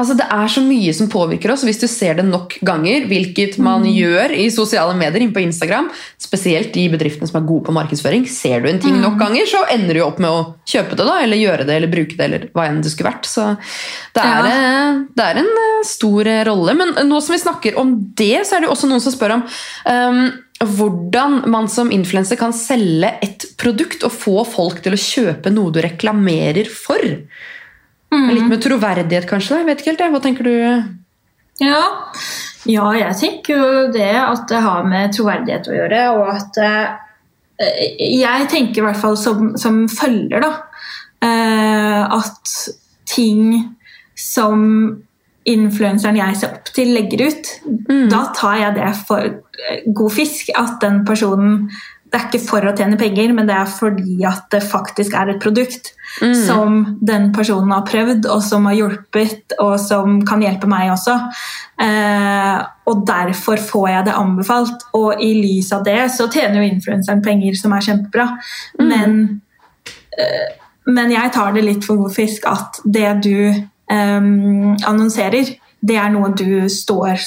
[0.00, 1.64] Altså, Det er så mye som påvirker oss.
[1.66, 5.90] Hvis du ser det nok ganger, hvilket man gjør i sosiale medier, inne på Instagram,
[6.20, 9.60] spesielt de bedriftene som er gode på markedsføring, ser du en ting nok ganger, så
[9.74, 12.48] ender du opp med å kjøpe det, da, eller gjøre det, eller bruke det, eller
[12.56, 13.28] hva enn det skulle vært.
[13.28, 13.46] Så
[14.16, 14.54] det er, Ja.
[14.56, 16.76] eh, det er en eh, stor eh, rolle.
[16.80, 19.36] Men nå som vi snakker om det, så er det jo også noen som spør
[19.36, 19.44] om
[19.84, 20.22] um,
[20.60, 25.72] hvordan man som influenser kan selge et produkt og få folk til å kjøpe noe
[25.72, 27.00] du reklamerer for.
[28.10, 29.60] Litt med troverdighet, kanskje?
[29.60, 30.06] Jeg vet ikke helt.
[30.14, 30.54] Hva tenker du?
[31.60, 31.82] Ja.
[32.66, 36.00] ja, jeg tenker jo det at det har med troverdighet å gjøre.
[36.16, 36.88] Og at eh,
[38.00, 40.52] Jeg tenker i hvert fall som, som følger, da.
[41.22, 42.56] eh, at
[43.10, 43.76] ting
[44.18, 44.66] som
[45.48, 47.48] influenseren jeg ser opp til, legger ut,
[48.12, 50.50] da tar jeg det for eh, god fisk.
[50.58, 51.70] At den personen
[52.10, 55.30] Det er ikke for å tjene penger, men det er fordi at det faktisk er
[55.30, 60.66] et produkt som den personen har prøvd, og som har hjulpet, og som kan hjelpe
[60.70, 61.14] meg også.
[61.80, 62.56] Eh,
[62.90, 64.88] og derfor får jeg det anbefalt.
[64.98, 68.26] Og i lys av det så tjener jo influenseren penger, som er kjempebra.
[68.82, 69.20] Men
[70.18, 70.56] eh,
[70.90, 74.20] men jeg tar det litt for god fisk at det du eh,
[74.90, 77.20] annonserer, det er noe du står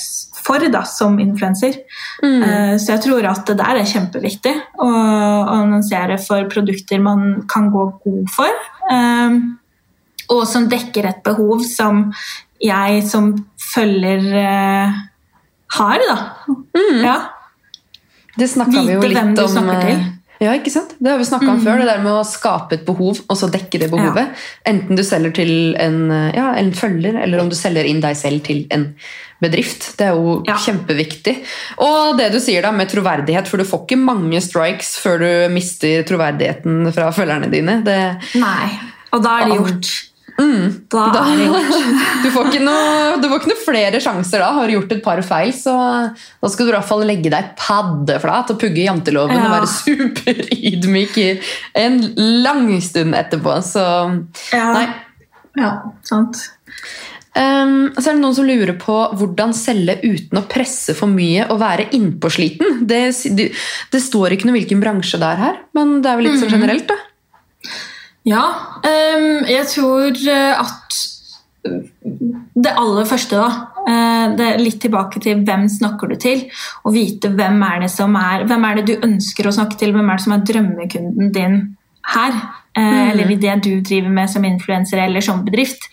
[0.44, 1.80] for da, som influenser.
[2.24, 7.44] Eh, så jeg tror at det der er kjempeviktig å, å annonsere for produkter man
[7.52, 8.64] kan gå god for.
[8.92, 9.42] em,
[10.32, 12.06] og som dekker et behov som
[12.64, 15.00] jeg som følger eh,
[15.78, 16.18] har, da.
[17.04, 17.18] Ja.
[18.38, 20.06] Det snakka vi jo Vite litt hvem du om snakker til.
[20.44, 20.96] Ja, ikke sant?
[21.00, 21.80] Det har vi snakka om før.
[21.80, 24.34] Det der med å skape et behov, og så dekke det behovet.
[24.70, 26.00] Enten du selger til en,
[26.36, 28.90] ja, en følger, eller om du selger inn deg selv til en
[29.44, 29.98] bedrift.
[30.00, 30.56] Det er jo Ja.
[30.56, 31.38] kjempeviktig.
[31.80, 35.54] Og det du sier da med troverdighet, for du får ikke mange strikes før du
[35.54, 37.84] mister troverdigheten fra følgerne dine.
[37.84, 38.00] Det,
[38.36, 38.72] Nei.
[39.14, 39.92] Og da er det gjort.
[40.34, 41.94] Da da, er det gjort.
[42.24, 44.50] du, får ikke noe, du får ikke noe flere sjanser da.
[44.58, 45.76] Har du gjort et par feil, så
[46.14, 51.22] da skal du i hvert fall legge deg paddeflat og pugge janteloven og være superydmyk
[51.84, 52.02] en
[52.46, 53.60] lang stund etterpå.
[53.66, 53.88] Så
[54.54, 54.68] Ja.
[54.74, 54.88] nei.
[55.60, 55.74] Ja,
[56.08, 56.40] sant.
[57.34, 61.48] Um, så er det noen som lurer på hvordan selge uten å presse for mye
[61.50, 62.84] og være innpåsliten.
[62.90, 63.02] Det,
[63.38, 63.48] det,
[63.94, 66.54] det står ikke noe hvilken bransje det er her, men det er vel litt sånn
[66.54, 67.00] generelt, da.
[68.28, 68.44] Ja,
[68.80, 71.00] um, jeg tror eh, at
[71.64, 73.48] det aller første, da
[73.88, 76.46] eh, det er Litt tilbake til hvem snakker du til,
[76.84, 79.96] og vite hvem er det som er Hvem er det du ønsker å snakke til,
[79.96, 81.58] hvem er det som er drømmekunden din
[82.14, 82.40] her?
[82.74, 82.96] Mm.
[83.12, 85.86] Eller i det du driver med som influenser eller som bedrift.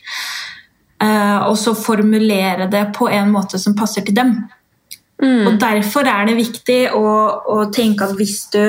[1.03, 4.33] Eh, og så formulere det på en måte som passer til dem.
[5.21, 7.09] Og Derfor er det viktig å,
[7.53, 8.63] å tenke at hvis du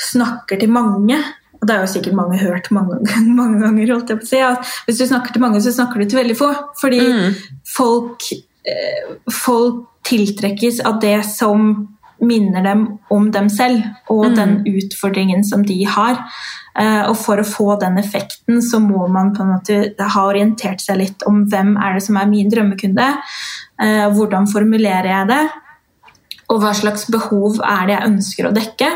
[0.00, 1.18] snakker til mange
[1.64, 3.00] og det har jo sikkert mange hørt mange,
[3.40, 6.02] mange ganger, holdt jeg på å si, at hvis du snakker til mange, så snakker
[6.02, 6.50] du til veldig få.
[6.76, 7.00] Fordi
[7.64, 8.28] folk,
[8.68, 11.72] eh, folk tiltrekkes av det som
[12.20, 13.80] minner dem om dem selv,
[14.12, 16.20] og den utfordringen som de har.
[16.76, 20.84] Eh, og for å få den effekten, så må man på en måte ha orientert
[20.84, 23.10] seg litt om hvem er det som er min drømmekunde,
[23.80, 25.44] eh, hvordan formulerer jeg det,
[26.52, 28.90] og hva slags behov er det jeg ønsker å dekke.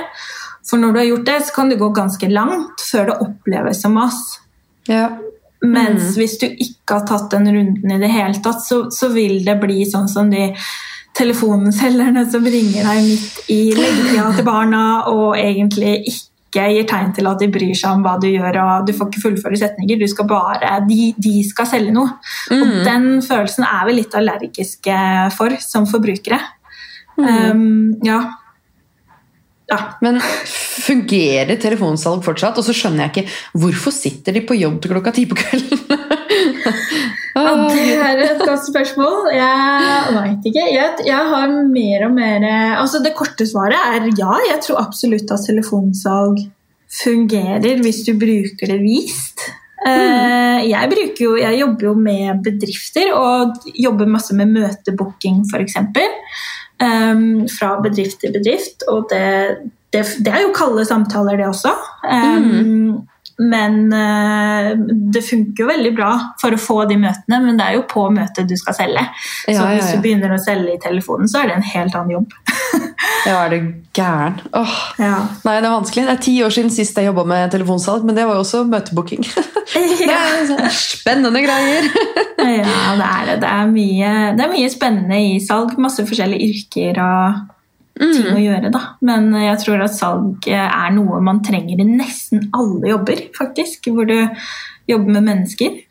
[0.68, 3.83] For når du har gjort det, så kan det gå ganske langt før det oppleves
[3.85, 4.20] som mas.
[4.88, 5.09] Ja.
[5.64, 9.40] Mens hvis du ikke har tatt den runden i det hele tatt, så, så vil
[9.46, 10.52] det bli sånn som de
[11.18, 17.26] telefonselgerne som ringer deg midt i leggetida til barna og egentlig ikke gir tegn til
[17.28, 19.98] at de bryr seg om hva du gjør, og du får ikke fullføre setninger.
[20.00, 22.14] Du skal bare, de, de skal selge noe.
[22.54, 25.00] Og den følelsen er vi litt allergiske
[25.37, 26.38] for som forbrukere.
[27.18, 28.22] Um, ja.
[29.68, 29.78] Ja.
[30.04, 30.20] Men
[30.85, 32.59] fungerer telefonsalg fortsatt?
[32.61, 35.85] Og så skjønner jeg ikke hvorfor sitter de på jobb til klokka ti på kvelden?
[37.38, 39.28] Ja, det er et godt spørsmål.
[39.31, 40.64] Jeg veit ikke.
[40.74, 42.46] Jeg, jeg har mer og mer
[42.81, 44.33] Altså Det korte svaret er ja.
[44.48, 46.42] Jeg tror absolutt at telefonsalg
[46.98, 49.46] fungerer hvis du bruker det vist.
[49.87, 50.66] Mm.
[50.66, 55.78] Jeg, bruker jo, jeg jobber jo med bedrifter og jobber masse med møtebooking f.eks.
[56.78, 58.84] Um, fra bedrift til bedrift.
[58.88, 59.22] Og det,
[59.92, 61.72] det, det er jo kalde samtaler, det også.
[62.06, 63.08] Um,
[63.38, 64.72] Men eh,
[65.14, 68.09] det funker jo veldig bra for å få de møtene, men det er jo på
[68.11, 69.05] møtet du skal selge.
[69.44, 69.92] Så Ja, så hvis ja.
[69.94, 72.38] du begynner å selge i telefonen, så er det en helt annen jobb.
[73.27, 74.38] Ja, er du gæren?
[74.57, 74.74] Åh.
[75.01, 75.16] Ja.
[75.44, 76.05] Nei, det er vanskelig.
[76.07, 78.64] Det er ti år siden sist jeg jobba med telefonsalg, men det var jo også
[78.68, 79.27] møtebooking.
[80.09, 81.85] Ja, sånn spennende greier.
[82.38, 83.35] ja, det er det.
[83.42, 85.74] Det er, mye, det er mye spennende i salg.
[85.83, 87.42] Masse forskjellige yrker og
[87.98, 88.80] ting å gjøre, da.
[89.04, 93.90] Men jeg tror at salg er noe man trenger i nesten alle jobber, faktisk.
[93.94, 94.16] Hvor du
[94.88, 95.82] jobber med mennesker.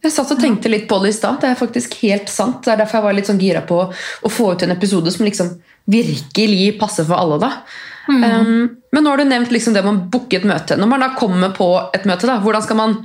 [0.00, 1.40] Jeg satt og tenkte litt på det i stad.
[1.42, 2.62] Det er faktisk helt sant.
[2.64, 5.26] Det er derfor jeg var litt sånn gira på å få ut en episode som
[5.26, 5.52] liksom
[5.90, 7.40] virkelig passer for alle.
[7.42, 7.52] da.
[8.10, 10.78] Um, men nå har du nevnt liksom det med å booke et møte.
[10.80, 12.96] Når man da kommer på et møte, da, hvordan skal man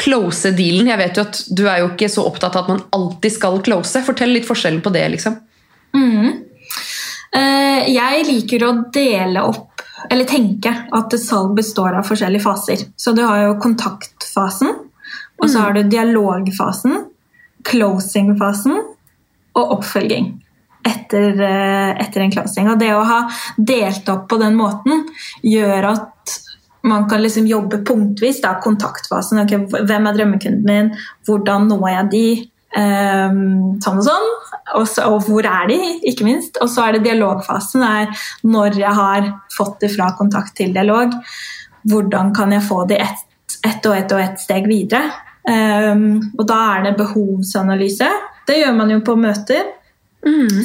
[0.00, 0.90] close dealen?
[0.90, 3.60] Jeg vet jo at Du er jo ikke så opptatt av at man alltid skal
[3.64, 4.02] close.
[4.06, 5.06] Fortell litt forskjellen på det.
[5.14, 5.38] liksom.
[5.94, 6.30] Eh,
[7.30, 12.82] Jeg liker å dele opp, eller tenke, at salg består av forskjellige faser.
[12.98, 14.72] Så du har jo kontaktfasen,
[15.40, 17.04] og så har du dialogfasen,
[17.70, 18.76] closing-fasen
[19.56, 20.30] og oppfølging.
[20.86, 22.68] Etter, eh, etter en closing.
[22.72, 23.20] Og det å ha
[23.56, 25.04] delt opp på den måten
[25.44, 26.38] gjør at
[26.82, 28.40] man kan liksom jobbe punktvis.
[28.40, 29.42] Da, kontaktfasen.
[29.44, 30.94] Okay, hvem er drømmekunden min?
[31.28, 32.49] Hvordan når jeg de?
[32.78, 34.28] Ehm, sånn og sånn.
[34.78, 36.60] Og, så, og hvor er de, ikke minst.
[36.62, 37.82] Og så er det dialogfasen.
[37.82, 38.12] er
[38.46, 41.16] Når jeg har fått det fra kontakt til dialog,
[41.90, 43.26] hvordan kan jeg få det ett
[43.66, 45.10] et og ett og ett steg videre?
[45.40, 48.08] Um, og da er det behovsanalyse.
[48.46, 49.74] Det gjør man jo på møter.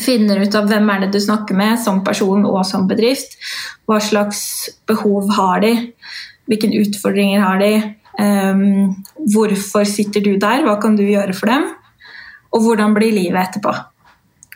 [0.04, 3.38] Finner ut av hvem er det du snakker med som person og som bedrift.
[3.88, 5.74] Hva slags behov har de?
[6.46, 7.72] Hvilke utfordringer har de?
[8.20, 10.64] Um, hvorfor sitter du der?
[10.68, 11.72] Hva kan du gjøre for dem?
[12.56, 13.74] Og hvordan blir livet etterpå?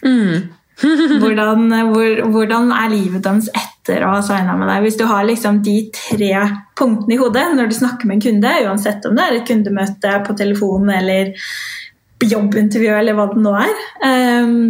[0.06, 0.56] Mm.
[1.20, 4.86] Hvordan, hvor, hvordan er livet deres etter å ha signa med deg?
[4.86, 6.30] Hvis du har liksom de tre
[6.80, 10.14] punktene i hodet når du snakker med en kunde, uansett om det er et kundemøte
[10.24, 11.34] på telefonen eller
[12.24, 14.64] jobbintervju eller hva det nå er ehm,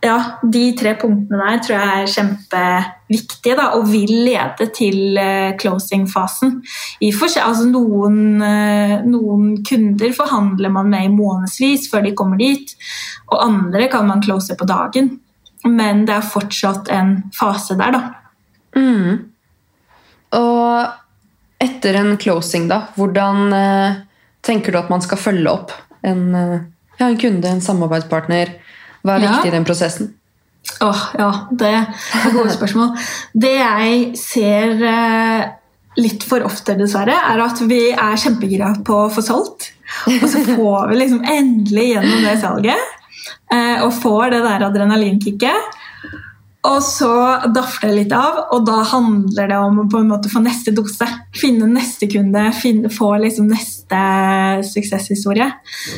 [0.00, 5.50] Ja, de tre punktene der tror jeg er kjempeviktige da, og vil lede til eh,
[5.60, 6.54] closing-fasen.
[7.04, 12.72] Altså noen, eh, noen kunder forhandler man med i månedsvis før de kommer dit,
[13.28, 15.18] og andre kan man close på dagen.
[15.68, 18.80] Men det er fortsatt en fase der, da.
[18.80, 19.20] Mm.
[20.40, 24.00] Og etter en closing, da, hvordan eh,
[24.48, 26.24] tenker du at man skal følge opp en,
[26.96, 28.56] ja, en kunde, en samarbeidspartner?
[29.02, 30.14] Hva er viktig i den prosessen?
[30.84, 32.92] Åh, ja, det er gode spørsmål.
[33.32, 35.48] Det jeg ser eh,
[36.00, 39.72] litt for ofte, dessverre, er at vi er kjempegira på å få solgt.
[40.20, 42.96] Og så får vi liksom endelig gjennom det salget,
[43.52, 45.76] eh, og får det der adrenalinkicket.
[46.68, 47.12] Og så
[47.56, 50.74] daffer det litt av, og da handler det om å på en måte få neste
[50.76, 51.08] dose.
[51.36, 53.79] Finne neste kunde, finne, få liksom neste
[54.66, 55.48] suksesshistorie.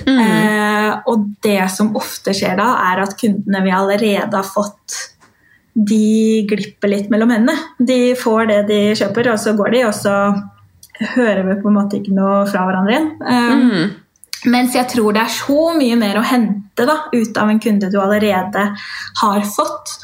[0.06, 4.98] Eh, og det som ofte skjer da, er at kundene vi allerede har fått,
[5.74, 7.54] de glipper litt mellom hendene.
[7.78, 10.16] De får det de kjøper, og så går de, og så
[11.16, 13.10] hører vi på en måte ikke noe fra hverandre igjen.
[13.24, 13.90] Eh, Mm.
[14.52, 17.90] mens jeg tror det er så mye mer å hente da, ut av en kunde
[17.90, 18.64] du allerede
[19.22, 19.96] har fått.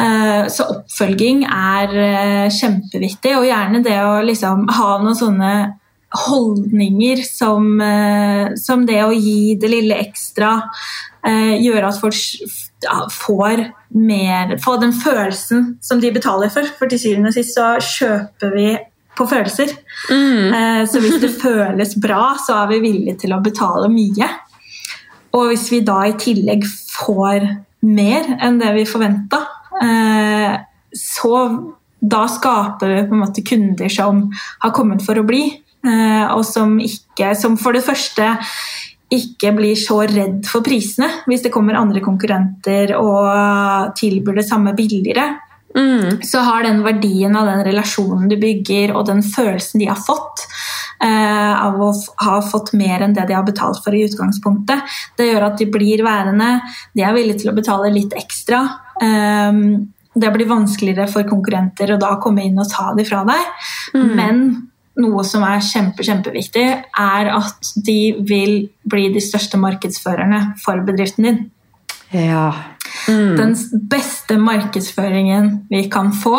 [0.00, 5.74] Eh, Så oppfølging er eh, kjempeviktig, og gjerne det å liksom ha noen sånne
[6.10, 10.56] holdninger som, eh, som det å gi det lille ekstra,
[11.26, 12.14] eh, gjøre at folk
[13.12, 16.64] får mer Få den følelsen som de betaler for.
[16.78, 18.78] For til syvende og sist så kjøper vi
[19.16, 19.74] på følelser.
[20.10, 20.54] Mm.
[20.54, 24.28] Eh, Så hvis det føles bra, så er vi villige til å betale mye.
[25.34, 29.46] Og hvis vi da i tillegg får mer enn det vi forventa,
[30.92, 31.36] så
[32.00, 34.24] da skaper vi på en måte kunder som
[34.60, 38.26] har kommet for å bli, og som ikke Som for det første
[39.10, 44.74] ikke blir så redd for prisene hvis det kommer andre konkurrenter og tilbyr det samme
[44.76, 45.24] billigere
[45.76, 46.22] Mm.
[46.22, 50.42] så har den verdien av den relasjonen du bygger, og den følelsen de har fått
[50.98, 51.92] eh, av å
[52.24, 54.82] ha fått mer enn det de har betalt for i utgangspunktet,
[55.18, 56.56] det gjør at de blir værende,
[56.96, 58.64] de er villige til å betale litt ekstra.
[59.00, 59.62] Eh,
[60.20, 63.46] det blir vanskeligere for konkurrenter å da komme inn og ta de fra deg.
[63.94, 64.42] Men
[65.00, 66.66] noe som er kjempe, kjempeviktig,
[67.00, 71.40] er at de vil bli de største markedsførerne for bedriften din.
[72.14, 72.50] Ja.
[73.08, 73.36] Mm.
[73.38, 73.56] Den
[73.90, 76.38] beste markedsføringen vi kan få,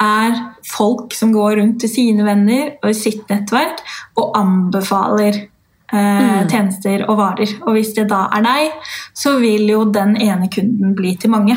[0.00, 0.34] er
[0.68, 3.80] folk som går rundt til sine venner og i sitt nettverk
[4.20, 7.56] og anbefaler eh, tjenester og varer.
[7.64, 11.56] Og hvis det da er deg, så vil jo den ene kunden bli til mange.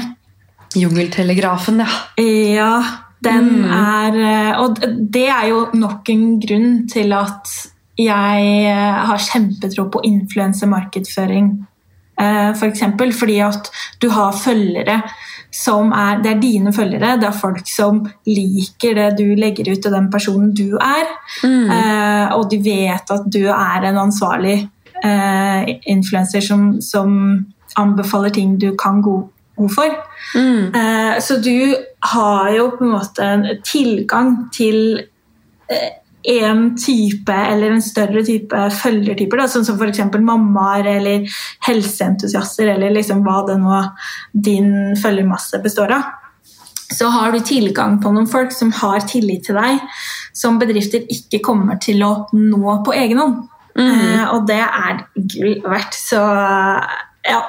[0.78, 1.90] Jungeltelegrafen, ja.
[2.22, 2.74] Ja,
[3.26, 4.80] den er eh, Og
[5.14, 7.56] det er jo nok en grunn til at
[8.00, 11.50] jeg eh, har kjempetro på influensemarkedsføring,
[12.22, 13.68] eh, for eksempel, fordi at
[14.02, 15.02] du har følgere
[15.52, 19.86] som er Det er dine følgere, det er folk som liker det du legger ut,
[19.86, 21.10] og den personen du er.
[21.44, 21.72] Mm.
[22.38, 24.70] og de vet at du er en ansvarlig
[25.88, 29.18] influenser som, som anbefaler ting du kan gå
[29.60, 29.96] god for.
[30.36, 30.76] Mm.
[30.76, 31.76] Eh, Så du
[32.14, 35.02] har jo på en måte en tilgang til
[36.30, 40.02] en type eller en større type følgertyper, da, sånn som f.eks.
[40.20, 41.28] mammaer eller
[41.68, 43.80] helseentusiaster, eller liksom hva det nå
[44.34, 46.10] din følgermasse består av.
[46.90, 49.80] Så har du tilgang på noen folk som har tillit til deg,
[50.34, 53.40] som bedrifter ikke kommer til å nå på egen hånd.
[53.80, 55.96] Eh, og det er gull verdt.
[55.96, 56.20] Så
[57.30, 57.42] ja.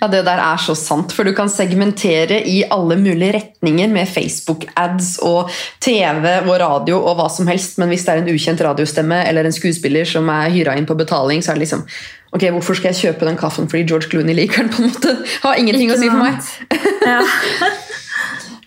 [0.00, 4.06] Ja, Det der er så sant, for du kan segmentere i alle mulige retninger med
[4.06, 5.50] Facebook-ads og
[5.82, 9.44] TV og radio og hva som helst, men hvis det er en ukjent radiostemme eller
[9.48, 11.84] en skuespiller som er hyra inn på betaling, så er det liksom
[12.28, 14.68] Ok, hvorfor skal jeg kjøpe den kaffen fordi George Clooney liker den?
[14.68, 15.14] på en måte?
[15.40, 16.36] Har ingenting å si for meg.
[17.08, 17.22] Ja.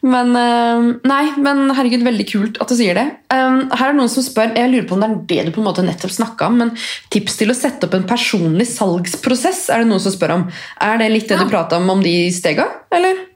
[0.01, 3.05] Men eh, Nei, men herregud, veldig kult at du sier det.
[3.33, 5.61] Um, her er noen som spør Jeg lurer på om det er det du på
[5.61, 6.71] en måte nettopp snakka om, men
[7.13, 10.47] tips til å sette opp en personlig salgsprosess er det noen som spør om.
[10.81, 11.45] Er det litt det Ja.
[11.45, 13.27] du prata om om de stega, eller?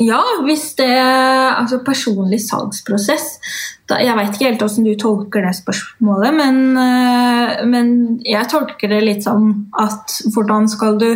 [0.00, 3.38] Ja, hvis det Altså personlig salgsprosess
[3.86, 8.88] da, Jeg veit ikke helt hvordan du tolker det spørsmålet, men, eh, men jeg tolker
[8.88, 11.10] det litt som at hvordan skal du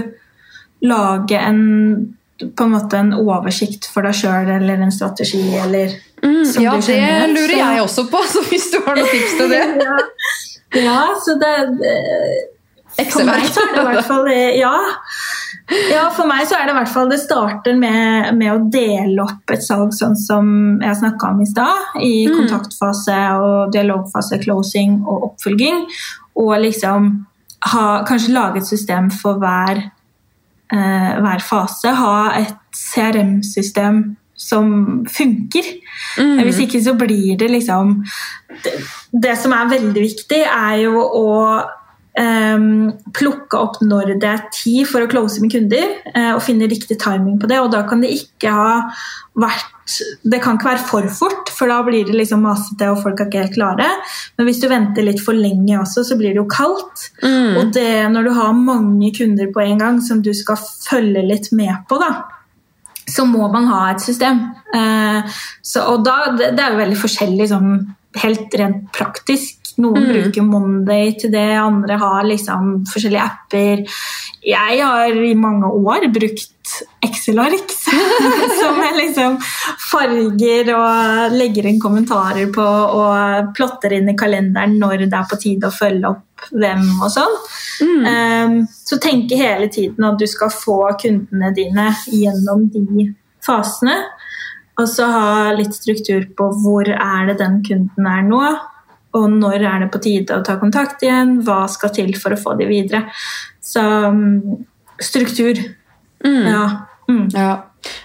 [0.82, 2.15] lage en
[2.56, 6.86] på en måte en oversikt for deg sjøl eller en strategi eller Mm, ja, du
[6.86, 9.64] det lurer så- jeg også på, så hvis du har noen tips til det.
[9.84, 9.96] ja.
[10.80, 14.72] ja, så det For meg så er det i hvert fall ja.
[15.92, 19.26] ja, for meg så er det i hvert fall det starter med, med å dele
[19.26, 20.48] opp et salg sånn som
[20.80, 21.84] jeg snakka om i stad.
[22.00, 22.36] I Mm.
[22.40, 25.84] kontaktfase og dialogfase, closing og oppfølging.
[26.40, 27.10] Og liksom
[27.72, 29.84] ha, kanskje lage et system for hver,
[30.70, 31.92] hver fase.
[31.94, 34.66] Ha et CRM-system som
[35.08, 35.68] funker.
[36.18, 36.42] Mm.
[36.44, 38.04] Hvis ikke så blir det liksom
[38.64, 38.72] Det,
[39.12, 41.26] det som er veldig viktig, er jo å
[42.16, 46.98] plukke opp når det er tid for å close med kunder, eh, og finne riktig
[47.02, 47.60] timing på det.
[47.60, 48.76] Og da kan det ikke ha
[49.36, 49.72] vært
[50.26, 53.28] Det kan ikke være for fort, for da blir det liksom masete og folk er
[53.28, 53.84] ikke helt klare.
[54.34, 57.04] Men hvis du venter litt for lenge også, så blir det jo kaldt.
[57.22, 57.52] Mm.
[57.60, 61.52] Og det når du har mange kunder på en gang som du skal følge litt
[61.54, 62.10] med på, da,
[63.06, 64.42] så må man ha et system.
[64.74, 67.78] Eh, så, og da, det, det er jo veldig forskjellig sånn,
[68.24, 69.65] helt rent praktisk.
[69.76, 70.12] Noen Mm.
[70.12, 73.82] bruker Monday til det, andre har liksom forskjellige apper.
[74.46, 76.52] Jeg har i mange år brukt
[77.04, 77.72] Excel-ark
[78.60, 79.36] som jeg liksom
[79.90, 85.38] farger og legger inn kommentarer på og plotter inn i kalenderen når det er på
[85.40, 87.36] tide å følge opp hvem og sånn.
[87.84, 88.06] Mm.
[88.06, 93.10] Um, så tenke hele tiden at du skal få kundene dine gjennom de
[93.44, 93.98] fasene.
[94.76, 98.42] Og så ha litt struktur på hvor er det den kunden er nå,
[99.16, 102.40] og når er det på tide å ta kontakt igjen, hva skal til for å
[102.40, 103.06] få de videre.
[103.64, 104.60] Så um,
[105.02, 105.58] struktur.
[106.24, 106.44] Mm.
[106.46, 106.66] Ja.
[107.08, 107.28] Mm.
[107.30, 107.50] Ja.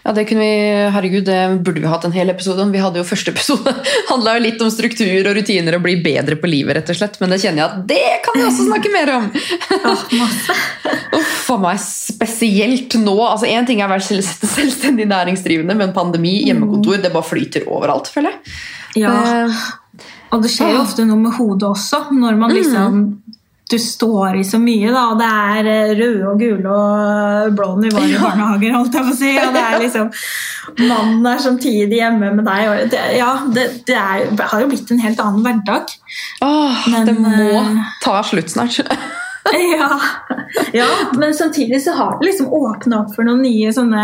[0.04, 2.74] ja, det kunne vi Herregud, det burde vi hatt en hel episode om.
[2.74, 3.74] Vi hadde jo første episode
[4.12, 7.18] handla jo litt om struktur og rutiner og bli bedre på livet, rett og slett.
[7.22, 9.30] Men det kjenner jeg at det kan vi også snakke mer om!
[9.82, 10.54] Ah, masse.
[11.18, 13.16] Uff a meg, spesielt nå.
[13.26, 18.12] altså Én ting er å være selvstendig næringsdrivende, men pandemi, hjemmekontor, det bare flyter overalt,
[18.14, 18.58] føler jeg.
[19.02, 19.16] Ja.
[20.32, 23.06] Og det skjer jo ofte noe med hodet også, når man liksom
[23.72, 27.70] du står i så mye, da, og det er eh, røde og gule og blå
[27.80, 30.10] nivåer i barnehager, holdt jeg på å si, og det er liksom
[30.82, 34.70] Mannen er samtidig hjemme med deg, og det, ja, det, det, er, det har jo
[34.72, 35.96] blitt en helt annen hverdag.
[36.44, 38.82] åh, Men, det må eh, ta slutt snart.
[39.52, 39.88] Ja.
[40.72, 40.86] ja,
[41.18, 44.04] men samtidig så har det liksom åpna opp for noen nye sånne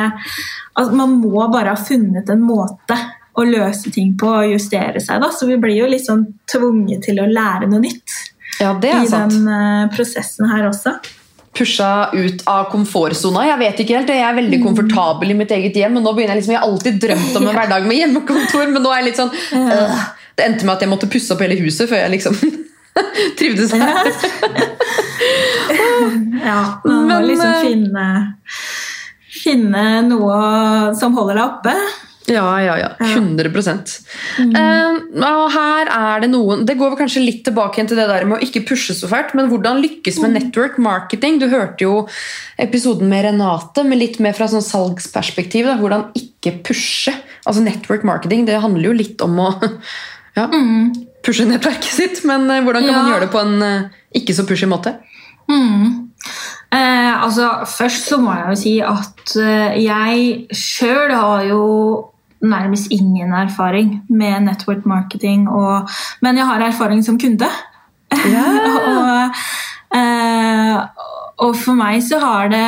[0.73, 2.97] altså Man må bare ha funnet en måte
[3.37, 5.29] å løse ting på og justere seg, da.
[5.31, 8.15] Så vi blir jo litt sånn tvunget til å lære noe nytt
[8.59, 9.35] Ja, det i sant.
[9.35, 10.95] den eh, prosessen her også.
[11.57, 13.45] pusha ut av komfortsona.
[13.49, 15.97] Jeg vet ikke helt, jeg er veldig komfortabel i mitt eget hjem.
[15.97, 18.81] og nå begynner Jeg liksom, jeg har alltid drømt om en hverdag med hjemmekontor, men
[18.85, 20.07] nå er jeg litt sånn øh.
[20.37, 22.35] Det endte med at jeg måtte pusse opp hele huset før jeg liksom
[23.39, 24.11] trivdes her.
[26.45, 28.05] Ja, man må Men, liksom eh, finne,
[29.43, 30.37] finne noe
[30.99, 31.73] som holder deg oppe.
[32.27, 32.89] Ja, ja, ja.
[32.99, 33.47] 100
[34.37, 38.25] Eh, og her er det noen Det går kanskje litt tilbake igjen til det der
[38.27, 41.39] med å ikke pushe så fælt, men hvordan lykkes med network marketing?
[41.39, 41.93] Du hørte jo
[42.59, 45.69] episoden med Renate, men litt mer fra sånn salgsperspektiv.
[45.69, 45.77] Da.
[45.79, 47.15] Hvordan ikke pushe.
[47.47, 49.47] Altså Network marketing det handler jo litt om å
[50.37, 50.49] ja,
[51.23, 54.43] pushe nettverket sitt, men eh, hvordan kan man gjøre det på en eh, ikke så
[54.49, 54.97] pushy måte?
[55.47, 56.11] Mm.
[56.75, 61.63] Eh, altså, først så må jeg jo si at eh, jeg sjøl har jo
[62.41, 65.89] nærmest ingen erfaring med network marketing, og,
[66.21, 67.49] men jeg har erfaring som kunde.
[68.93, 69.39] og,
[69.97, 70.77] eh,
[71.37, 72.67] og for meg så har det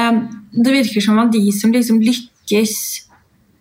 [0.52, 2.74] Det virker som at de som liksom lykkes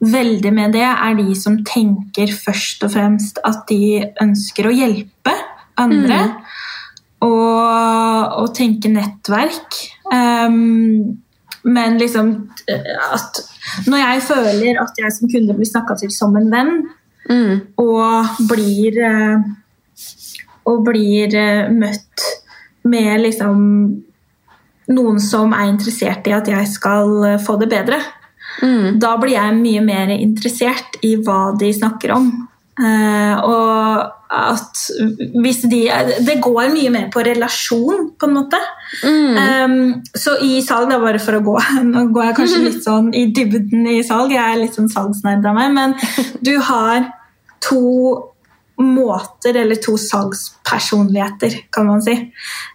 [0.00, 5.34] veldig med det, er de som tenker først og fremst at de ønsker å hjelpe
[5.78, 6.20] andre.
[7.20, 9.74] Og, og tenke nettverk.
[10.08, 11.18] Um,
[11.66, 12.30] men liksom
[12.70, 13.40] eh, at
[13.86, 16.72] Når jeg føler at jeg som kunde blir snakka til som en venn,
[17.28, 17.60] Mm.
[17.76, 19.38] og blir eh,
[20.64, 22.22] Og blir eh, møtt
[22.84, 23.58] med liksom
[24.88, 27.98] noen som er interessert i at jeg skal eh, få det bedre,
[28.62, 28.98] Mm.
[28.98, 32.48] da blir jeg mye mer interessert i hva de snakker om.
[32.78, 34.82] Eh, og at
[35.42, 35.80] hvis de
[36.26, 38.60] Det går mye mer på relasjon, på en måte.
[39.02, 41.56] Um, så i salg, da, bare for å gå
[41.88, 45.44] Nå går jeg kanskje litt sånn i dybden i salg, jeg er litt sånn salgsnerd
[45.48, 45.96] av meg, men
[46.46, 47.10] du har
[47.64, 47.82] to
[48.78, 52.14] måter, eller to salgspersonligheter, kan man si.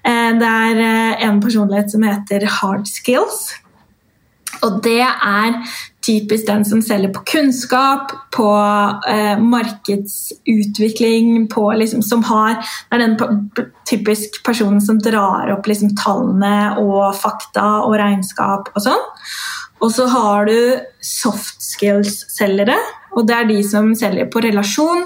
[0.03, 3.53] Uh, Det er eh, en personlighet som heter hard skills.
[4.63, 5.55] Og det er
[6.03, 8.49] typisk den som selger på kunnskap, på
[9.09, 12.55] eh, markedsutvikling, på liksom, som har
[12.91, 13.49] Det er den
[13.89, 19.03] typisk personen som drar opp liksom, tallene og fakta og regnskap og sånn.
[19.83, 22.77] Og så har du soft skills-selgere,
[23.17, 25.03] og det er de som selger på relasjon,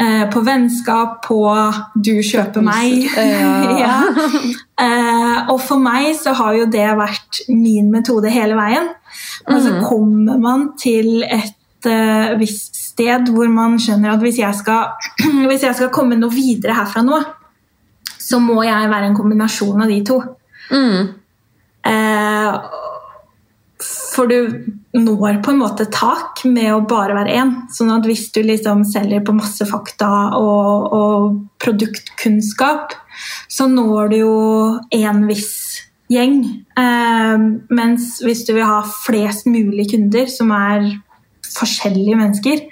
[0.00, 1.38] eh, på vennskap, på
[1.94, 3.08] 'du kjøper meg'.
[3.82, 4.02] Ja.
[4.78, 8.88] Eh, og for meg så har jo det vært min metode hele veien.
[9.48, 14.56] Men så kommer man til et eh, visst sted hvor man skjønner at hvis jeg,
[14.58, 14.94] skal,
[15.48, 17.20] hvis jeg skal komme noe videre herfra nå,
[18.18, 20.18] så må jeg være en kombinasjon av de to.
[20.74, 21.14] Mm.
[21.88, 22.76] Eh,
[24.18, 24.38] for du
[24.98, 27.52] når på en måte tak med å bare være én.
[27.72, 32.96] Sånn at hvis du liksom selger på masse fakta og, og produktkunnskap,
[33.50, 34.34] så når du jo
[34.98, 35.67] en viss
[36.12, 36.40] gjeng.
[36.78, 37.44] Eh,
[37.74, 40.88] mens hvis du vil ha flest mulig kunder, som er
[41.48, 42.64] forskjellige mennesker,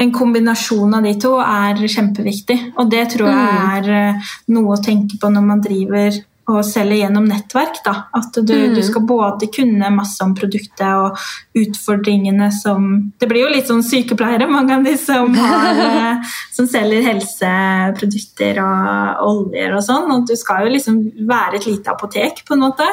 [0.00, 2.58] en kombinasjon av de to er kjempeviktig.
[2.80, 6.20] Og det tror jeg er eh, noe å tenke på når man driver
[6.50, 7.80] og selger gjennom nettverk.
[7.86, 7.94] Da.
[8.16, 11.18] At du, du skal både kunne masse om produktet og
[11.56, 12.90] utfordringene som
[13.20, 18.62] Det blir jo litt sånn sykepleiere, mange av de som, har, eh, som selger helseprodukter
[18.64, 20.08] og oljer og sånn.
[20.14, 22.88] Og du skal jo liksom være et lite apotek, på en måte.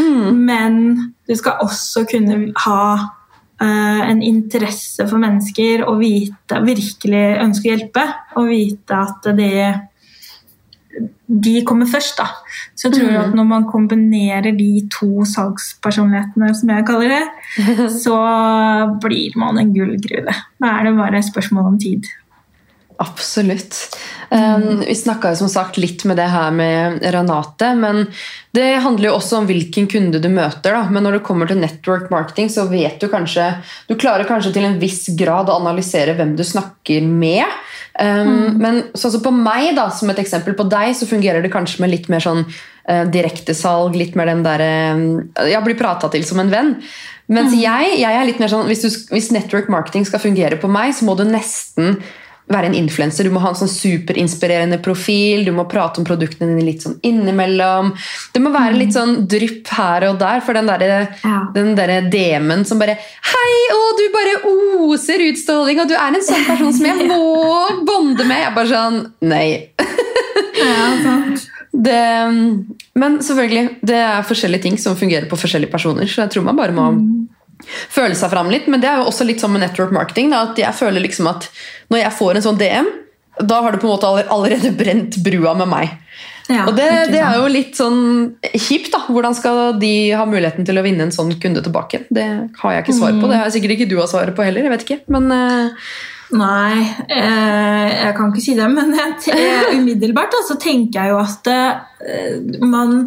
[0.00, 0.82] Men
[1.28, 2.82] du skal også kunne ha
[3.62, 8.06] eh, en interesse for mennesker og vite, virkelig ønske å hjelpe.
[8.40, 9.54] Og vite at det
[11.30, 12.18] de kommer først.
[12.18, 12.26] da.
[12.74, 17.24] Så jeg tror at når man kombinerer de to salgspersonlighetene, som jeg kaller det,
[18.04, 18.16] så
[19.02, 20.34] blir man en gullgruve.
[20.60, 22.10] Da er det bare et spørsmål om tid.
[23.00, 23.76] Absolutt.
[24.28, 28.02] Um, vi snakka som sagt litt med det her med Renate, men
[28.52, 30.76] det handler jo også om hvilken kunde du møter.
[30.76, 30.82] Da.
[30.92, 33.46] Men når det kommer til network marketing, så vet du kanskje
[33.88, 37.48] Du klarer kanskje til en viss grad å analysere hvem du snakker med.
[37.98, 41.52] Um, Men sånn som på meg, da, som et eksempel på deg, så fungerer det
[41.52, 44.70] kanskje med litt mer sånn uh, direktesalg, litt mer den derre
[45.50, 46.76] Jeg blir prata til som en venn.
[47.30, 50.70] Mens jeg, jeg er litt mer sånn hvis, du, hvis network marketing skal fungere på
[50.70, 52.00] meg, så må du nesten
[52.50, 53.26] være en influenser.
[53.26, 56.98] Du må ha en sånn superinspirerende profil, du må prate om produktene dine litt sånn
[57.06, 57.92] innimellom.
[58.34, 61.38] Det må være litt sånn drypp her og der for den derre Ja.
[61.54, 62.96] der DM-en som bare
[63.30, 64.34] Hei, å, du bare
[64.90, 68.42] oser utstråling, og du er en sånn person som jeg må bonde med.
[68.44, 69.70] Jeg bare sånn Nei.
[70.58, 71.46] Ja, sant.
[71.70, 72.00] Det,
[72.98, 76.58] men selvfølgelig, det er forskjellige ting som fungerer på forskjellige personer, så jeg tror man
[76.58, 76.88] bare må
[77.66, 78.68] føle seg fram litt.
[78.70, 80.32] Men det er jo også litt sånn med network marketing.
[80.34, 81.48] Da, at jeg føler liksom at
[81.92, 82.90] når jeg får en sånn DM,
[83.40, 85.96] da har det på en måte allerede brent brua med meg.
[86.50, 88.00] Ja, Og det, det er jo litt sånn
[88.42, 89.04] kjipt, da.
[89.06, 92.04] Hvordan skal de ha muligheten til å vinne en sånn kunde tilbake?
[92.10, 92.26] Det
[92.58, 93.28] har jeg ikke svar på.
[93.30, 94.66] Det har sikkert ikke du har svaret på heller.
[94.66, 95.02] jeg vet ikke.
[95.14, 95.84] Men eh,
[96.30, 101.18] Nei, eh, jeg kan ikke si det, men jeg, umiddelbart da, så tenker jeg jo
[101.18, 103.00] at eh, man,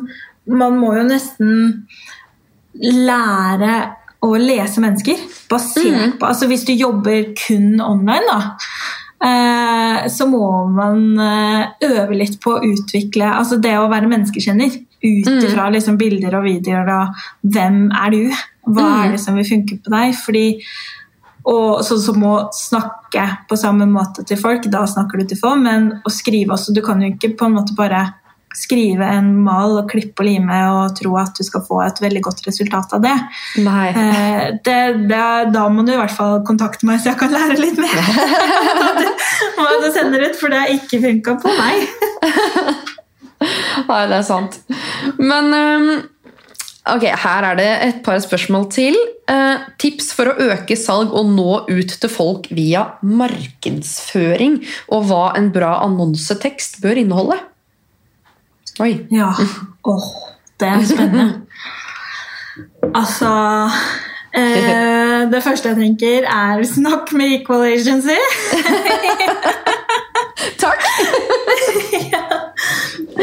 [0.51, 1.85] man må jo nesten
[2.73, 3.77] lære
[4.23, 5.19] å lese mennesker.
[5.51, 8.39] Basert på, altså Hvis du jobber kun online, da,
[9.27, 14.81] eh, så må man eh, øve litt på å utvikle altså det å være menneskekjenner.
[15.03, 18.43] Ut ifra liksom bilder og videoer og hvem er du?
[18.71, 20.13] Hva er det som vil funke på deg?
[20.15, 20.45] Fordi
[21.43, 25.57] og sånn som å snakke på samme måte til folk, da snakker du til få,
[25.59, 28.05] men å skrive også Du kan jo ikke på en måte bare
[28.57, 32.21] skrive en mal og klippe og lime og tro at du skal få et veldig
[32.25, 33.15] godt resultat av det.
[33.59, 34.79] Eh, det,
[35.09, 37.93] det da må du i hvert fall kontakte meg, så jeg kan lære litt mer
[39.57, 41.85] hva du, du sender ut, for det har ikke funka på meg.
[43.89, 44.59] Nei, det er sant.
[45.19, 45.93] Men um
[46.89, 48.97] ok, her er det et par spørsmål til.
[49.31, 54.59] Eh, tips for å øke salg og nå ut til folk via markedsføring,
[54.91, 57.39] og hva en bra annonsetekst bør inneholde.
[58.81, 58.93] Oi.
[59.11, 59.29] Ja.
[59.83, 60.05] Åh,
[60.59, 61.41] det er spennende.
[62.93, 63.29] Altså
[64.33, 68.17] eh, Det første jeg tenker, er snakk med Equal Agency.
[70.63, 70.81] Takk!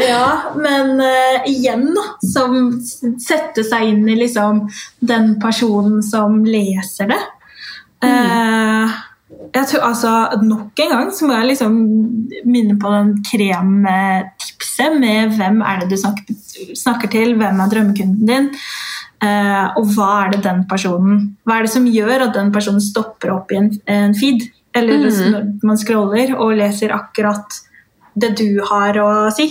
[0.01, 2.53] Ja, men eh, igjen, da, som
[3.19, 4.63] setter seg inn i liksom
[5.03, 7.19] den personen som leser det.
[8.07, 8.93] Eh,
[9.53, 10.11] jeg tror, altså,
[10.43, 11.75] Nok en gang så må jeg liksom
[12.45, 16.37] minne på den kremtipset med hvem er det du snakker,
[16.77, 18.49] snakker til, hvem er drømmekunden din,
[19.23, 22.81] uh, og hva er det den personen Hva er det som gjør at den personen
[22.83, 24.47] stopper opp i en, en feed?
[24.73, 25.31] Eller Mhm.
[25.33, 27.59] når man scroller og leser akkurat
[28.15, 29.49] det du har å si.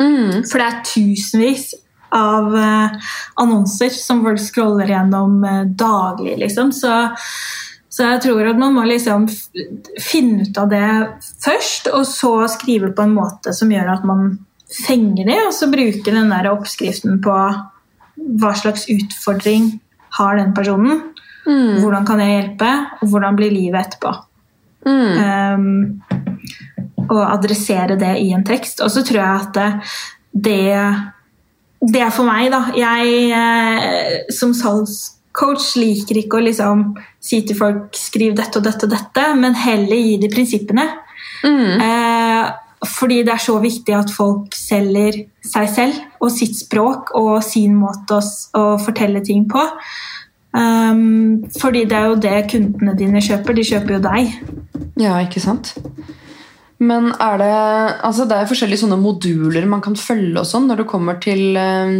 [0.00, 0.44] Mm.
[0.46, 1.72] For det er tusenvis
[2.14, 2.90] av uh,
[3.42, 6.70] annonser som folk scroller gjennom uh, daglig, liksom.
[6.72, 6.90] Så,
[8.00, 9.26] så jeg tror at man må liksom
[10.00, 10.86] finne ut av det
[11.44, 14.38] først, og så skrive på en måte som gjør at man
[14.72, 17.34] fenger det, og så bruke den der oppskriften på
[18.40, 19.68] hva slags utfordring
[20.16, 21.02] har den personen.
[21.44, 21.82] Mm.
[21.82, 22.72] Hvordan kan jeg hjelpe,
[23.02, 24.16] og hvordan blir livet etterpå?
[24.88, 25.12] Mm.
[25.60, 26.24] um,
[27.10, 28.80] og adressere det i en tekst.
[28.80, 29.70] Og så tror jeg at det,
[30.48, 30.60] det,
[31.84, 32.64] det er for meg, da.
[32.80, 34.88] Jeg som som
[35.30, 39.54] salgscoach liker ikke å liksom si til folk skriv dette og dette og dette, men
[39.54, 40.86] heller gi de prinsippene.
[41.44, 41.80] Mm.
[41.80, 42.52] Eh,
[42.86, 47.74] fordi det er så viktig at folk selger seg selv og sitt språk og sin
[47.76, 48.22] måte å,
[48.56, 49.60] å fortelle ting på.
[50.50, 53.54] Um, fordi det er jo det kundene dine kjøper.
[53.54, 54.32] De kjøper jo deg.
[54.98, 55.76] Ja, ikke sant?
[56.80, 57.52] Men er det
[58.00, 61.58] Altså, det er forskjellige sånne moduler man kan følge og sånn når det kommer til
[61.60, 61.92] eh,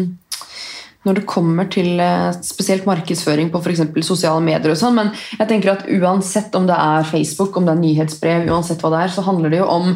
[1.09, 3.84] når det kommer til eh, spesielt markedsføring på f.eks.
[4.05, 4.72] sosiale medier.
[4.74, 8.51] og sånn, Men jeg tenker at uansett om det er Facebook, om det er nyhetsbrev,
[8.53, 9.88] uansett hva det er, så handler det jo om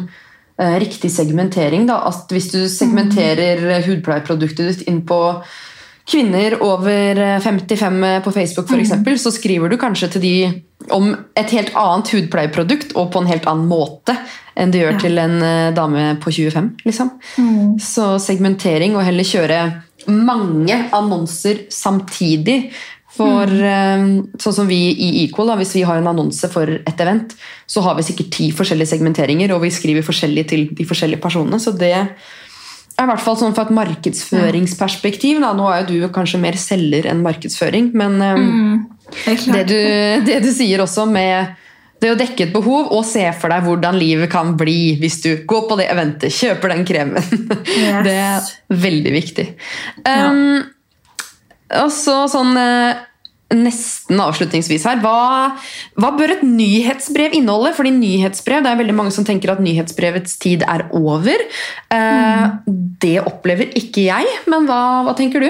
[0.57, 1.85] eh, riktig segmentering.
[1.91, 2.01] Da.
[2.09, 3.87] At hvis du segmenterer mm.
[3.89, 5.21] hudpleieproduktet ditt inn på
[6.09, 10.35] kvinner over eh, 55 på Facebook for eksempel, så skriver du kanskje til de
[10.93, 14.17] om et helt annet hudpleieprodukt og på en helt annen måte
[14.55, 14.99] enn du gjør Ja.
[14.99, 16.77] til en eh, dame på 25.
[16.85, 17.11] liksom.
[17.81, 19.59] Så segmentering og heller kjøre
[20.11, 22.69] mange annonser samtidig.
[23.15, 24.15] For mm.
[24.43, 27.31] sånn som vi i Equal, da, hvis vi har en annonse for et event,
[27.63, 31.61] så har vi sikkert ti forskjellige segmenteringer, og vi skriver forskjellig til de forskjellige personene.
[31.63, 35.39] Så det er i hvert fall sånn fra et markedsføringsperspektiv.
[35.43, 35.53] Da.
[35.55, 38.75] Nå er jo du kanskje mer selger enn markedsføring, men mm.
[39.05, 39.79] Det det, du,
[40.25, 41.53] det du sier også med
[42.05, 45.31] det å dekke et behov og se for deg hvordan livet kan bli hvis du
[45.49, 47.25] går på det eventet, kjøper den kremen.
[47.65, 47.99] Yes.
[48.07, 48.47] Det er
[48.85, 49.47] veldig viktig.
[50.05, 50.63] Um,
[51.81, 53.03] Og så sånn eh,
[53.55, 54.99] nesten avslutningsvis her.
[55.03, 55.53] Hva,
[56.01, 57.73] hva bør et nyhetsbrev inneholde?
[57.77, 61.43] Fordi nyhetsbrev, det er veldig mange som tenker at nyhetsbrevets tid er over.
[61.93, 62.45] Eh,
[63.01, 65.49] Det opplever ikke jeg, men hva, hva tenker du?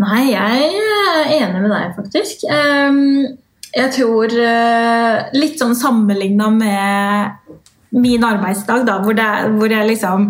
[0.00, 2.46] Nei, jeg er enig med deg, faktisk.
[2.50, 3.36] Ehm,
[3.74, 7.58] Jeg tror eh, litt sånn sammenligna med
[7.94, 10.28] min arbeidsdag, da, hvor, det, hvor jeg liksom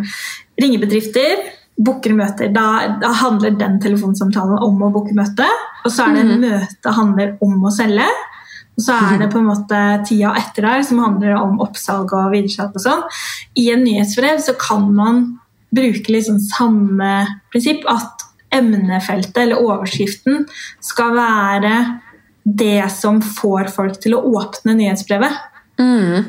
[0.60, 1.44] ringer bedrifter,
[1.76, 2.52] booker møter.
[2.54, 5.48] Da, da handler den telefonsamtalen om å booke møte,
[5.84, 6.44] og så er det Mhm.
[6.44, 8.06] møtet handler om å selge.
[8.74, 12.32] Og så er det på en måte tida etter der som handler om oppsalg og
[12.32, 13.02] videresalg og sånn.
[13.56, 15.38] I en nyhetsbrev så kan man
[15.74, 18.24] bruke liksom samme prinsipp, at
[18.54, 20.46] emnefeltet eller overskriften
[20.82, 22.00] skal være
[22.44, 25.38] det som får folk til å åpne nyhetsbrevet.
[25.80, 26.26] Mm.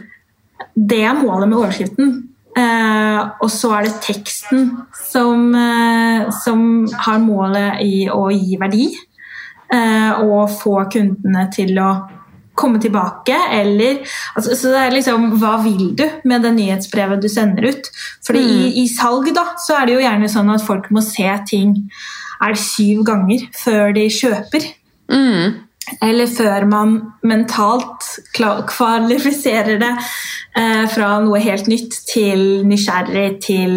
[0.76, 2.16] Det er målet med overskriften.
[2.56, 8.88] Eh, og så er det teksten som, eh, som har målet i å gi verdi.
[9.74, 11.90] Eh, og få kundene til å
[12.56, 13.98] komme tilbake, eller
[14.36, 17.90] altså, Så det er liksom Hva vil du med det nyhetsbrevet du sender ut?
[18.26, 21.28] Fordi i, i salg da, så er det jo gjerne sånn at folk må se
[21.50, 21.90] ting
[22.42, 24.70] er det syv ganger før de kjøper.
[25.12, 25.65] Mm.
[26.02, 29.92] Eller før man mentalt kvalifiserer det
[30.58, 33.76] eh, fra noe helt nytt til nysgjerrig til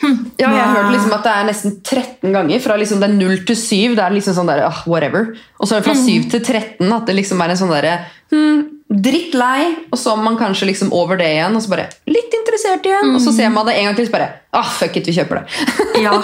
[0.00, 2.62] hm, Ja, jeg har hørt liksom at det er nesten 13 ganger.
[2.64, 3.96] Fra liksom det er 0 til 7.
[3.98, 5.34] Det er liksom sånn der, ah, whatever.
[5.60, 7.98] Og så er det fra 7 til 13 at det liksom er en sånn derre
[8.32, 8.62] hm,
[8.92, 12.84] Drittlei, og så er man kanskje liksom over det igjen, og så bare litt interessert
[12.86, 13.14] igjen.
[13.16, 15.34] Og så ser man det en gang til, så bare ah, fuck it, vi kjøper
[15.40, 15.44] det.
[16.02, 16.16] Ja,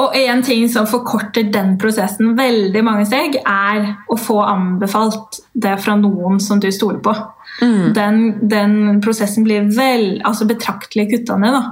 [0.00, 3.80] og en ting som forkorter den prosessen veldig mange steg, er
[4.10, 7.12] å få anbefalt det fra noen som du stoler på.
[7.60, 11.52] Den, den prosessen blir vel, altså betraktelig kutta ned.
[11.56, 11.62] Da.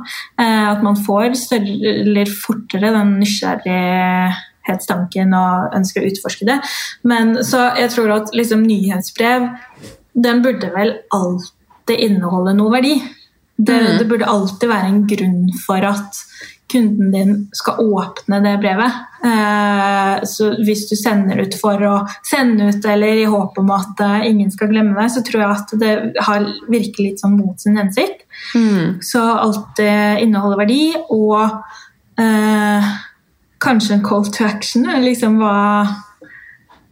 [0.43, 6.59] Eh, at man får større, eller fortere den nysgjerrighetstanken og ønsker å utforske det.
[7.09, 9.43] Men så jeg tror at liksom, nyhetsbrev
[10.23, 12.97] den burde vel alltid inneholde noe verdi.
[13.59, 16.23] Det, det burde alltid være en grunn for at
[16.69, 18.97] kunden din skal åpne det brevet.
[19.25, 21.95] Eh, så hvis du sender ut for å
[22.27, 25.57] sende ut eller i håp om at eh, ingen skal glemme deg, så tror jeg
[25.57, 25.93] at det
[26.27, 28.27] har virker litt sånn mot sin hensikt.
[28.55, 28.99] Mm.
[29.05, 30.83] Så alltid inneholder verdi,
[31.15, 32.93] og eh,
[33.65, 34.87] kanskje en call to action.
[35.05, 35.57] Liksom hva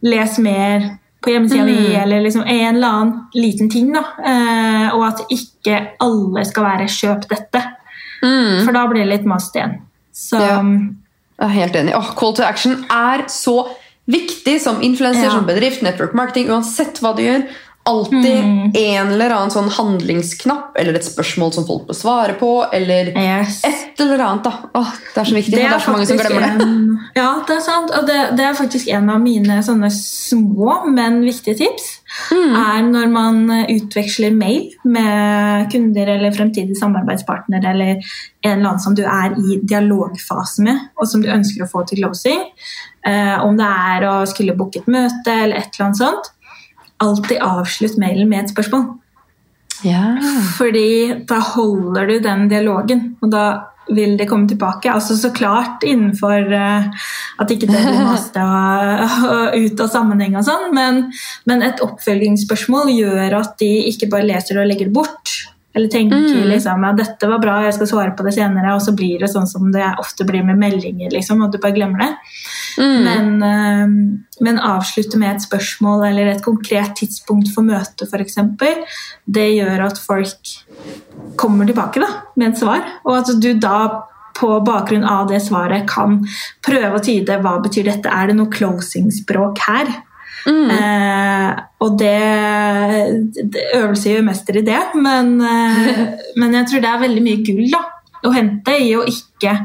[0.05, 0.83] Les mer
[1.27, 1.71] på hjemmesida mm.
[1.75, 3.91] di, eller liksom en eller annen liten ting.
[3.93, 4.05] Da.
[4.23, 7.65] Eh, og at ikke alle skal være 'kjøp dette',
[8.17, 8.65] Mm.
[8.65, 9.81] for da blir det litt mast igjen.
[10.15, 10.63] Så Ja.
[11.37, 11.93] Jeg er helt enig.
[11.93, 13.67] Oh, call to action er så
[14.09, 15.29] viktig som influenser, Ja.
[15.29, 17.43] som bedrift, network marketing, uansett hva du gjør.
[17.87, 18.71] Alltid Mm.
[18.75, 23.61] en eller annen sånn handlingsknapp, eller et spørsmål som folk bør svare på, eller yes.
[23.63, 24.43] et eller annet.
[24.43, 24.69] da.
[24.75, 26.67] Åh, det er så viktig, og det er så mange som glemmer det.
[26.67, 27.93] En, ja, det er sant.
[27.95, 31.93] Og det, det er faktisk en av mine sånne små, men viktige tips.
[32.31, 32.53] Mm.
[32.55, 38.95] er når man utveksler mail med kunder eller fremtidige samarbeidspartnere eller en eller annen som
[38.95, 42.45] du er i dialogfase med, og som du ønsker å få til closing.
[43.07, 46.31] Eh, om det er å skulle booke et møte eller et eller annet sånt.
[47.03, 48.87] Alltid avslutt mailen med et spørsmål.
[49.85, 50.17] Ja.
[50.57, 53.47] Fordi da holder du den dialogen, og da
[53.93, 54.91] vil det komme tilbake.
[54.91, 56.87] Altså Så klart innenfor uh,
[57.39, 58.45] at ikke det blir masta
[59.05, 61.05] og, og ut av sammenheng og sånn, men,
[61.47, 65.37] men et oppfølgingsspørsmål gjør at de ikke bare leser og legger det bort.
[65.77, 66.47] Eller tenker Mm.
[66.49, 69.29] liksom ja, dette var bra, jeg skal svare på det senere, og så blir det
[69.29, 72.09] sånn som det ofte blir med meldinger, liksom, at du bare glemmer det.
[72.77, 73.03] Mm.
[73.03, 78.37] Men, eh, men avslutte med et spørsmål eller et konkret tidspunkt for møte f.eks.
[79.25, 80.53] Det gjør at folk
[81.37, 82.85] kommer tilbake da, med et svar.
[83.05, 83.79] Og at du da
[84.37, 86.19] på bakgrunn av det svaret kan
[86.65, 88.11] prøve å tyde hva betyr dette.
[88.11, 89.89] Er det noe closing-språk her?
[90.47, 90.69] Mm.
[90.71, 92.13] Eh, og det,
[93.51, 96.03] det Øvelse gjør mester i det, men, eh,
[96.39, 97.83] men jeg tror det er veldig mye gull da,
[98.23, 99.57] å hente i å ikke,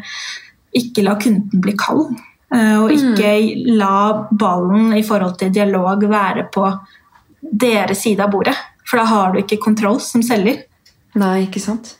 [0.81, 2.17] ikke la kunden bli kald.
[2.55, 3.33] Eh, og ikke
[3.79, 6.67] la ballen i forhold til dialog være på
[7.43, 8.55] deres side av bordet.
[8.89, 10.63] For da har du ikke kontroll som selger.
[11.19, 11.95] Nei, ikke sant?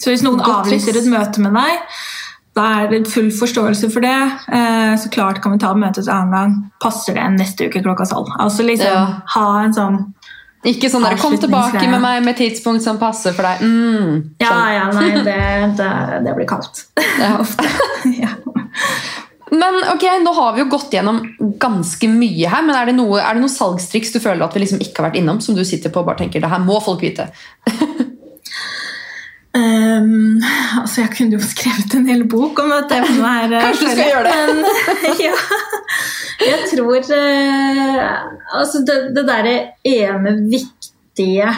[0.00, 1.82] Så hvis noen Godt avlyser et møte med deg,
[2.56, 4.16] da er det full forståelse for det.
[4.50, 6.54] Eh, Så klart kan vi ta møtet en annen gang.
[6.82, 8.32] Passer det neste uke klokka tolv?
[8.38, 9.20] Altså liksom Ja.
[9.36, 10.00] ha en sånn
[10.64, 13.62] Ikke sånn der, kom tilbake med meg med tidspunkt som passer for deg.
[13.62, 14.34] Mm.
[14.40, 15.92] Ja, ja, nei, det, det,
[16.26, 16.82] det blir kaldt.
[17.20, 17.38] Ja.
[17.40, 17.64] Ofte.
[18.18, 18.28] ja.
[19.50, 21.24] Men ok, nå har vi jo gått gjennom
[21.58, 24.62] ganske mye her, men er det, noe, er det noen salgstriks du føler at vi
[24.62, 26.78] liksom ikke har vært innom, som du sitter på og bare tenker, det her må
[26.84, 27.26] folk vite?
[29.50, 30.38] Um,
[30.80, 33.56] altså, jeg kunne jo skrevet en hel bok om dette her.
[33.66, 34.38] Kanskje du skal gjøre det?
[34.54, 35.34] Men, ja,
[36.46, 38.06] jeg tror uh,
[38.60, 41.50] Altså, det, det derre ene viktige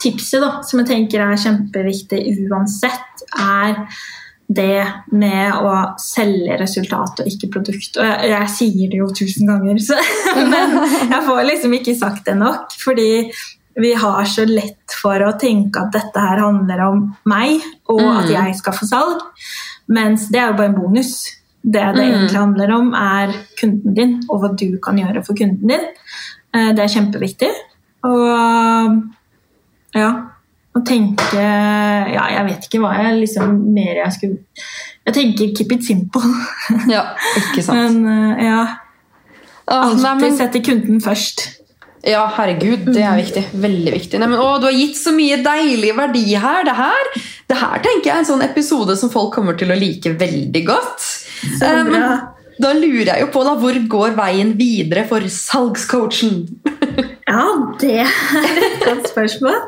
[0.00, 3.82] tipset da, som jeg tenker er kjempeviktig uansett, er
[4.50, 4.82] det
[5.14, 7.96] med å selge resultat og ikke produkt.
[8.00, 9.94] Og jeg, jeg sier det jo tusen ganger, så,
[10.52, 10.74] men
[11.12, 12.74] jeg får liksom ikke sagt det nok.
[12.82, 13.08] Fordi
[13.80, 18.16] vi har så lett for å tenke at dette her handler om meg, og Mm.
[18.18, 19.22] at jeg skal få salg.
[19.88, 21.12] Mens det er jo bare en bonus.
[21.62, 22.10] Det det Mm.
[22.10, 25.86] egentlig handler om, er kunden din, og hva du kan gjøre for kunden din.
[26.54, 27.50] Eh, Det er kjempeviktig.
[28.02, 29.02] Og
[29.94, 30.10] ja,
[30.76, 34.66] å tenke Ja, jeg vet ikke hva jeg liksom mer jeg skulle
[35.08, 36.22] Jeg tenker keep it simple.
[36.90, 37.08] Ja,
[37.40, 37.96] ikke sant?
[37.98, 38.60] Men eh, ja,
[39.66, 41.42] alltid men, sette kunden først.
[42.06, 43.42] ja, herregud, det er viktig.
[43.64, 44.20] Veldig viktig.
[44.20, 46.62] Nei, men, å, du har gitt så mye deilig verdi her.
[46.68, 47.10] Det her,
[47.50, 50.62] det her tenker jeg er en sånn episode som folk kommer til å like veldig
[50.68, 51.08] godt.
[51.58, 52.39] Så Eh, men bra.
[52.60, 56.44] Da lurer jeg jo på, da, hvor går veien videre for salgscoachen?
[57.30, 57.46] Ja,
[57.78, 59.58] det er et godt spørsmål.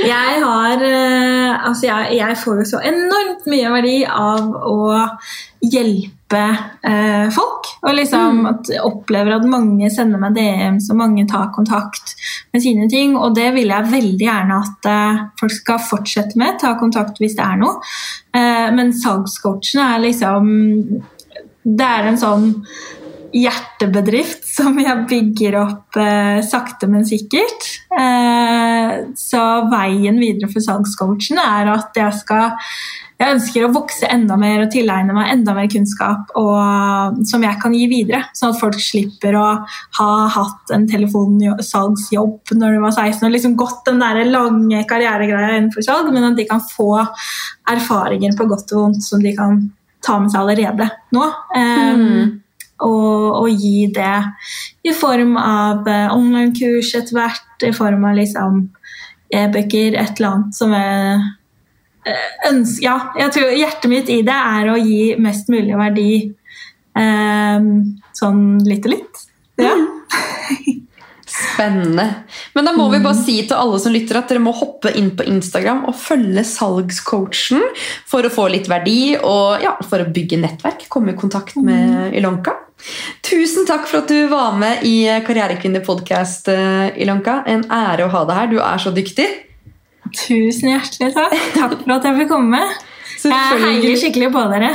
[0.00, 4.78] Jeg har eh, Altså, jeg, jeg får jo så enormt mye verdi av å
[5.60, 6.40] hjelpe
[6.86, 7.68] eh, folk.
[7.84, 12.14] Og liksom at jeg opplever at mange sender meg DMs, og mange tar kontakt
[12.54, 13.18] med sine ting.
[13.18, 16.56] Og det vil jeg veldig gjerne at eh, folk skal fortsette med.
[16.62, 17.80] Ta kontakt hvis det er noe.
[18.32, 20.54] Eh, men salgscoachene er liksom
[21.62, 22.48] Det er en sånn
[23.30, 27.68] hjertebedrift som jeg bygger opp eh, sakte, men sikkert.
[27.94, 32.58] Eh, så veien videre for salgscoachen er at jeg skal
[33.20, 37.58] jeg ønsker å vokse enda mer og tilegne meg enda mer kunnskap og, som jeg
[37.60, 38.22] kan gi videre.
[38.32, 39.44] Sånn at folk slipper å
[39.98, 45.58] ha hatt en telefonsalgsjobb når de var 16 og liksom gått den der lange karrieregreia
[45.58, 46.94] innenfor salg, men at de kan få
[47.68, 49.60] erfaringer på godt og vondt som de kan
[50.04, 51.26] ta med seg allerede nå.
[51.56, 52.40] Um,
[52.80, 54.16] og, og gi det
[54.88, 58.62] i form av uh, online-kurs etter hvert, i form av liksom
[59.30, 61.18] e-bøker, et eller annet som jeg
[62.08, 66.10] eh, ønsker Ja, jeg tror hjertet mitt i det er å gi mest mulig verdi
[66.96, 67.68] um,
[68.16, 69.24] sånn litt og litt.
[69.60, 69.76] Ja.
[71.40, 72.06] Spennende.
[72.54, 75.12] Men da må vi bare si til alle som lytter at dere må hoppe inn
[75.16, 77.64] på Instagram og følge salgscoachen
[78.08, 80.88] for å få litt verdi og ja, for å bygge nettverk.
[80.92, 82.56] Komme i kontakt med Ilonka.
[83.26, 86.48] Tusen takk for at du var med i Karrierekvinner-podkast,
[87.00, 87.42] Ilonka.
[87.50, 88.52] En ære å ha deg her.
[88.54, 89.28] Du er så dyktig.
[90.16, 91.36] Tusen hjertelig takk.
[91.54, 92.62] Takk for at jeg fikk komme.
[93.28, 94.70] Jeg henger heier skikkelig på dere.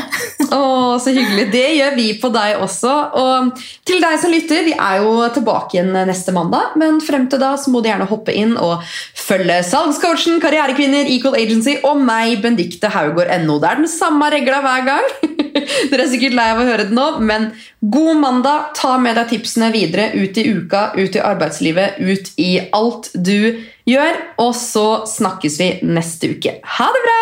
[0.54, 0.62] Å,
[1.02, 1.48] så hyggelig.
[1.54, 2.94] Det gjør vi på deg også.
[3.22, 6.76] Og til deg som lytter, vi er jo tilbake igjen neste mandag.
[6.80, 8.84] Men frem til da så må du gjerne hoppe inn og
[9.18, 13.58] følge salgscoachen, karrierekvinner, Equal Agency og meg, Bendikte Haugård.no.
[13.64, 15.10] Det er den samme regla hver gang.
[15.90, 17.50] Dere er sikkert lei av å høre det nå, men
[17.82, 18.72] god mandag.
[18.78, 23.66] Ta med deg tipsene videre ut i uka, ut i arbeidslivet, ut i alt du
[23.90, 24.24] gjør.
[24.46, 26.60] Og så snakkes vi neste uke.
[26.78, 27.22] Ha det bra!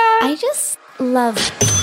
[1.04, 1.83] I just love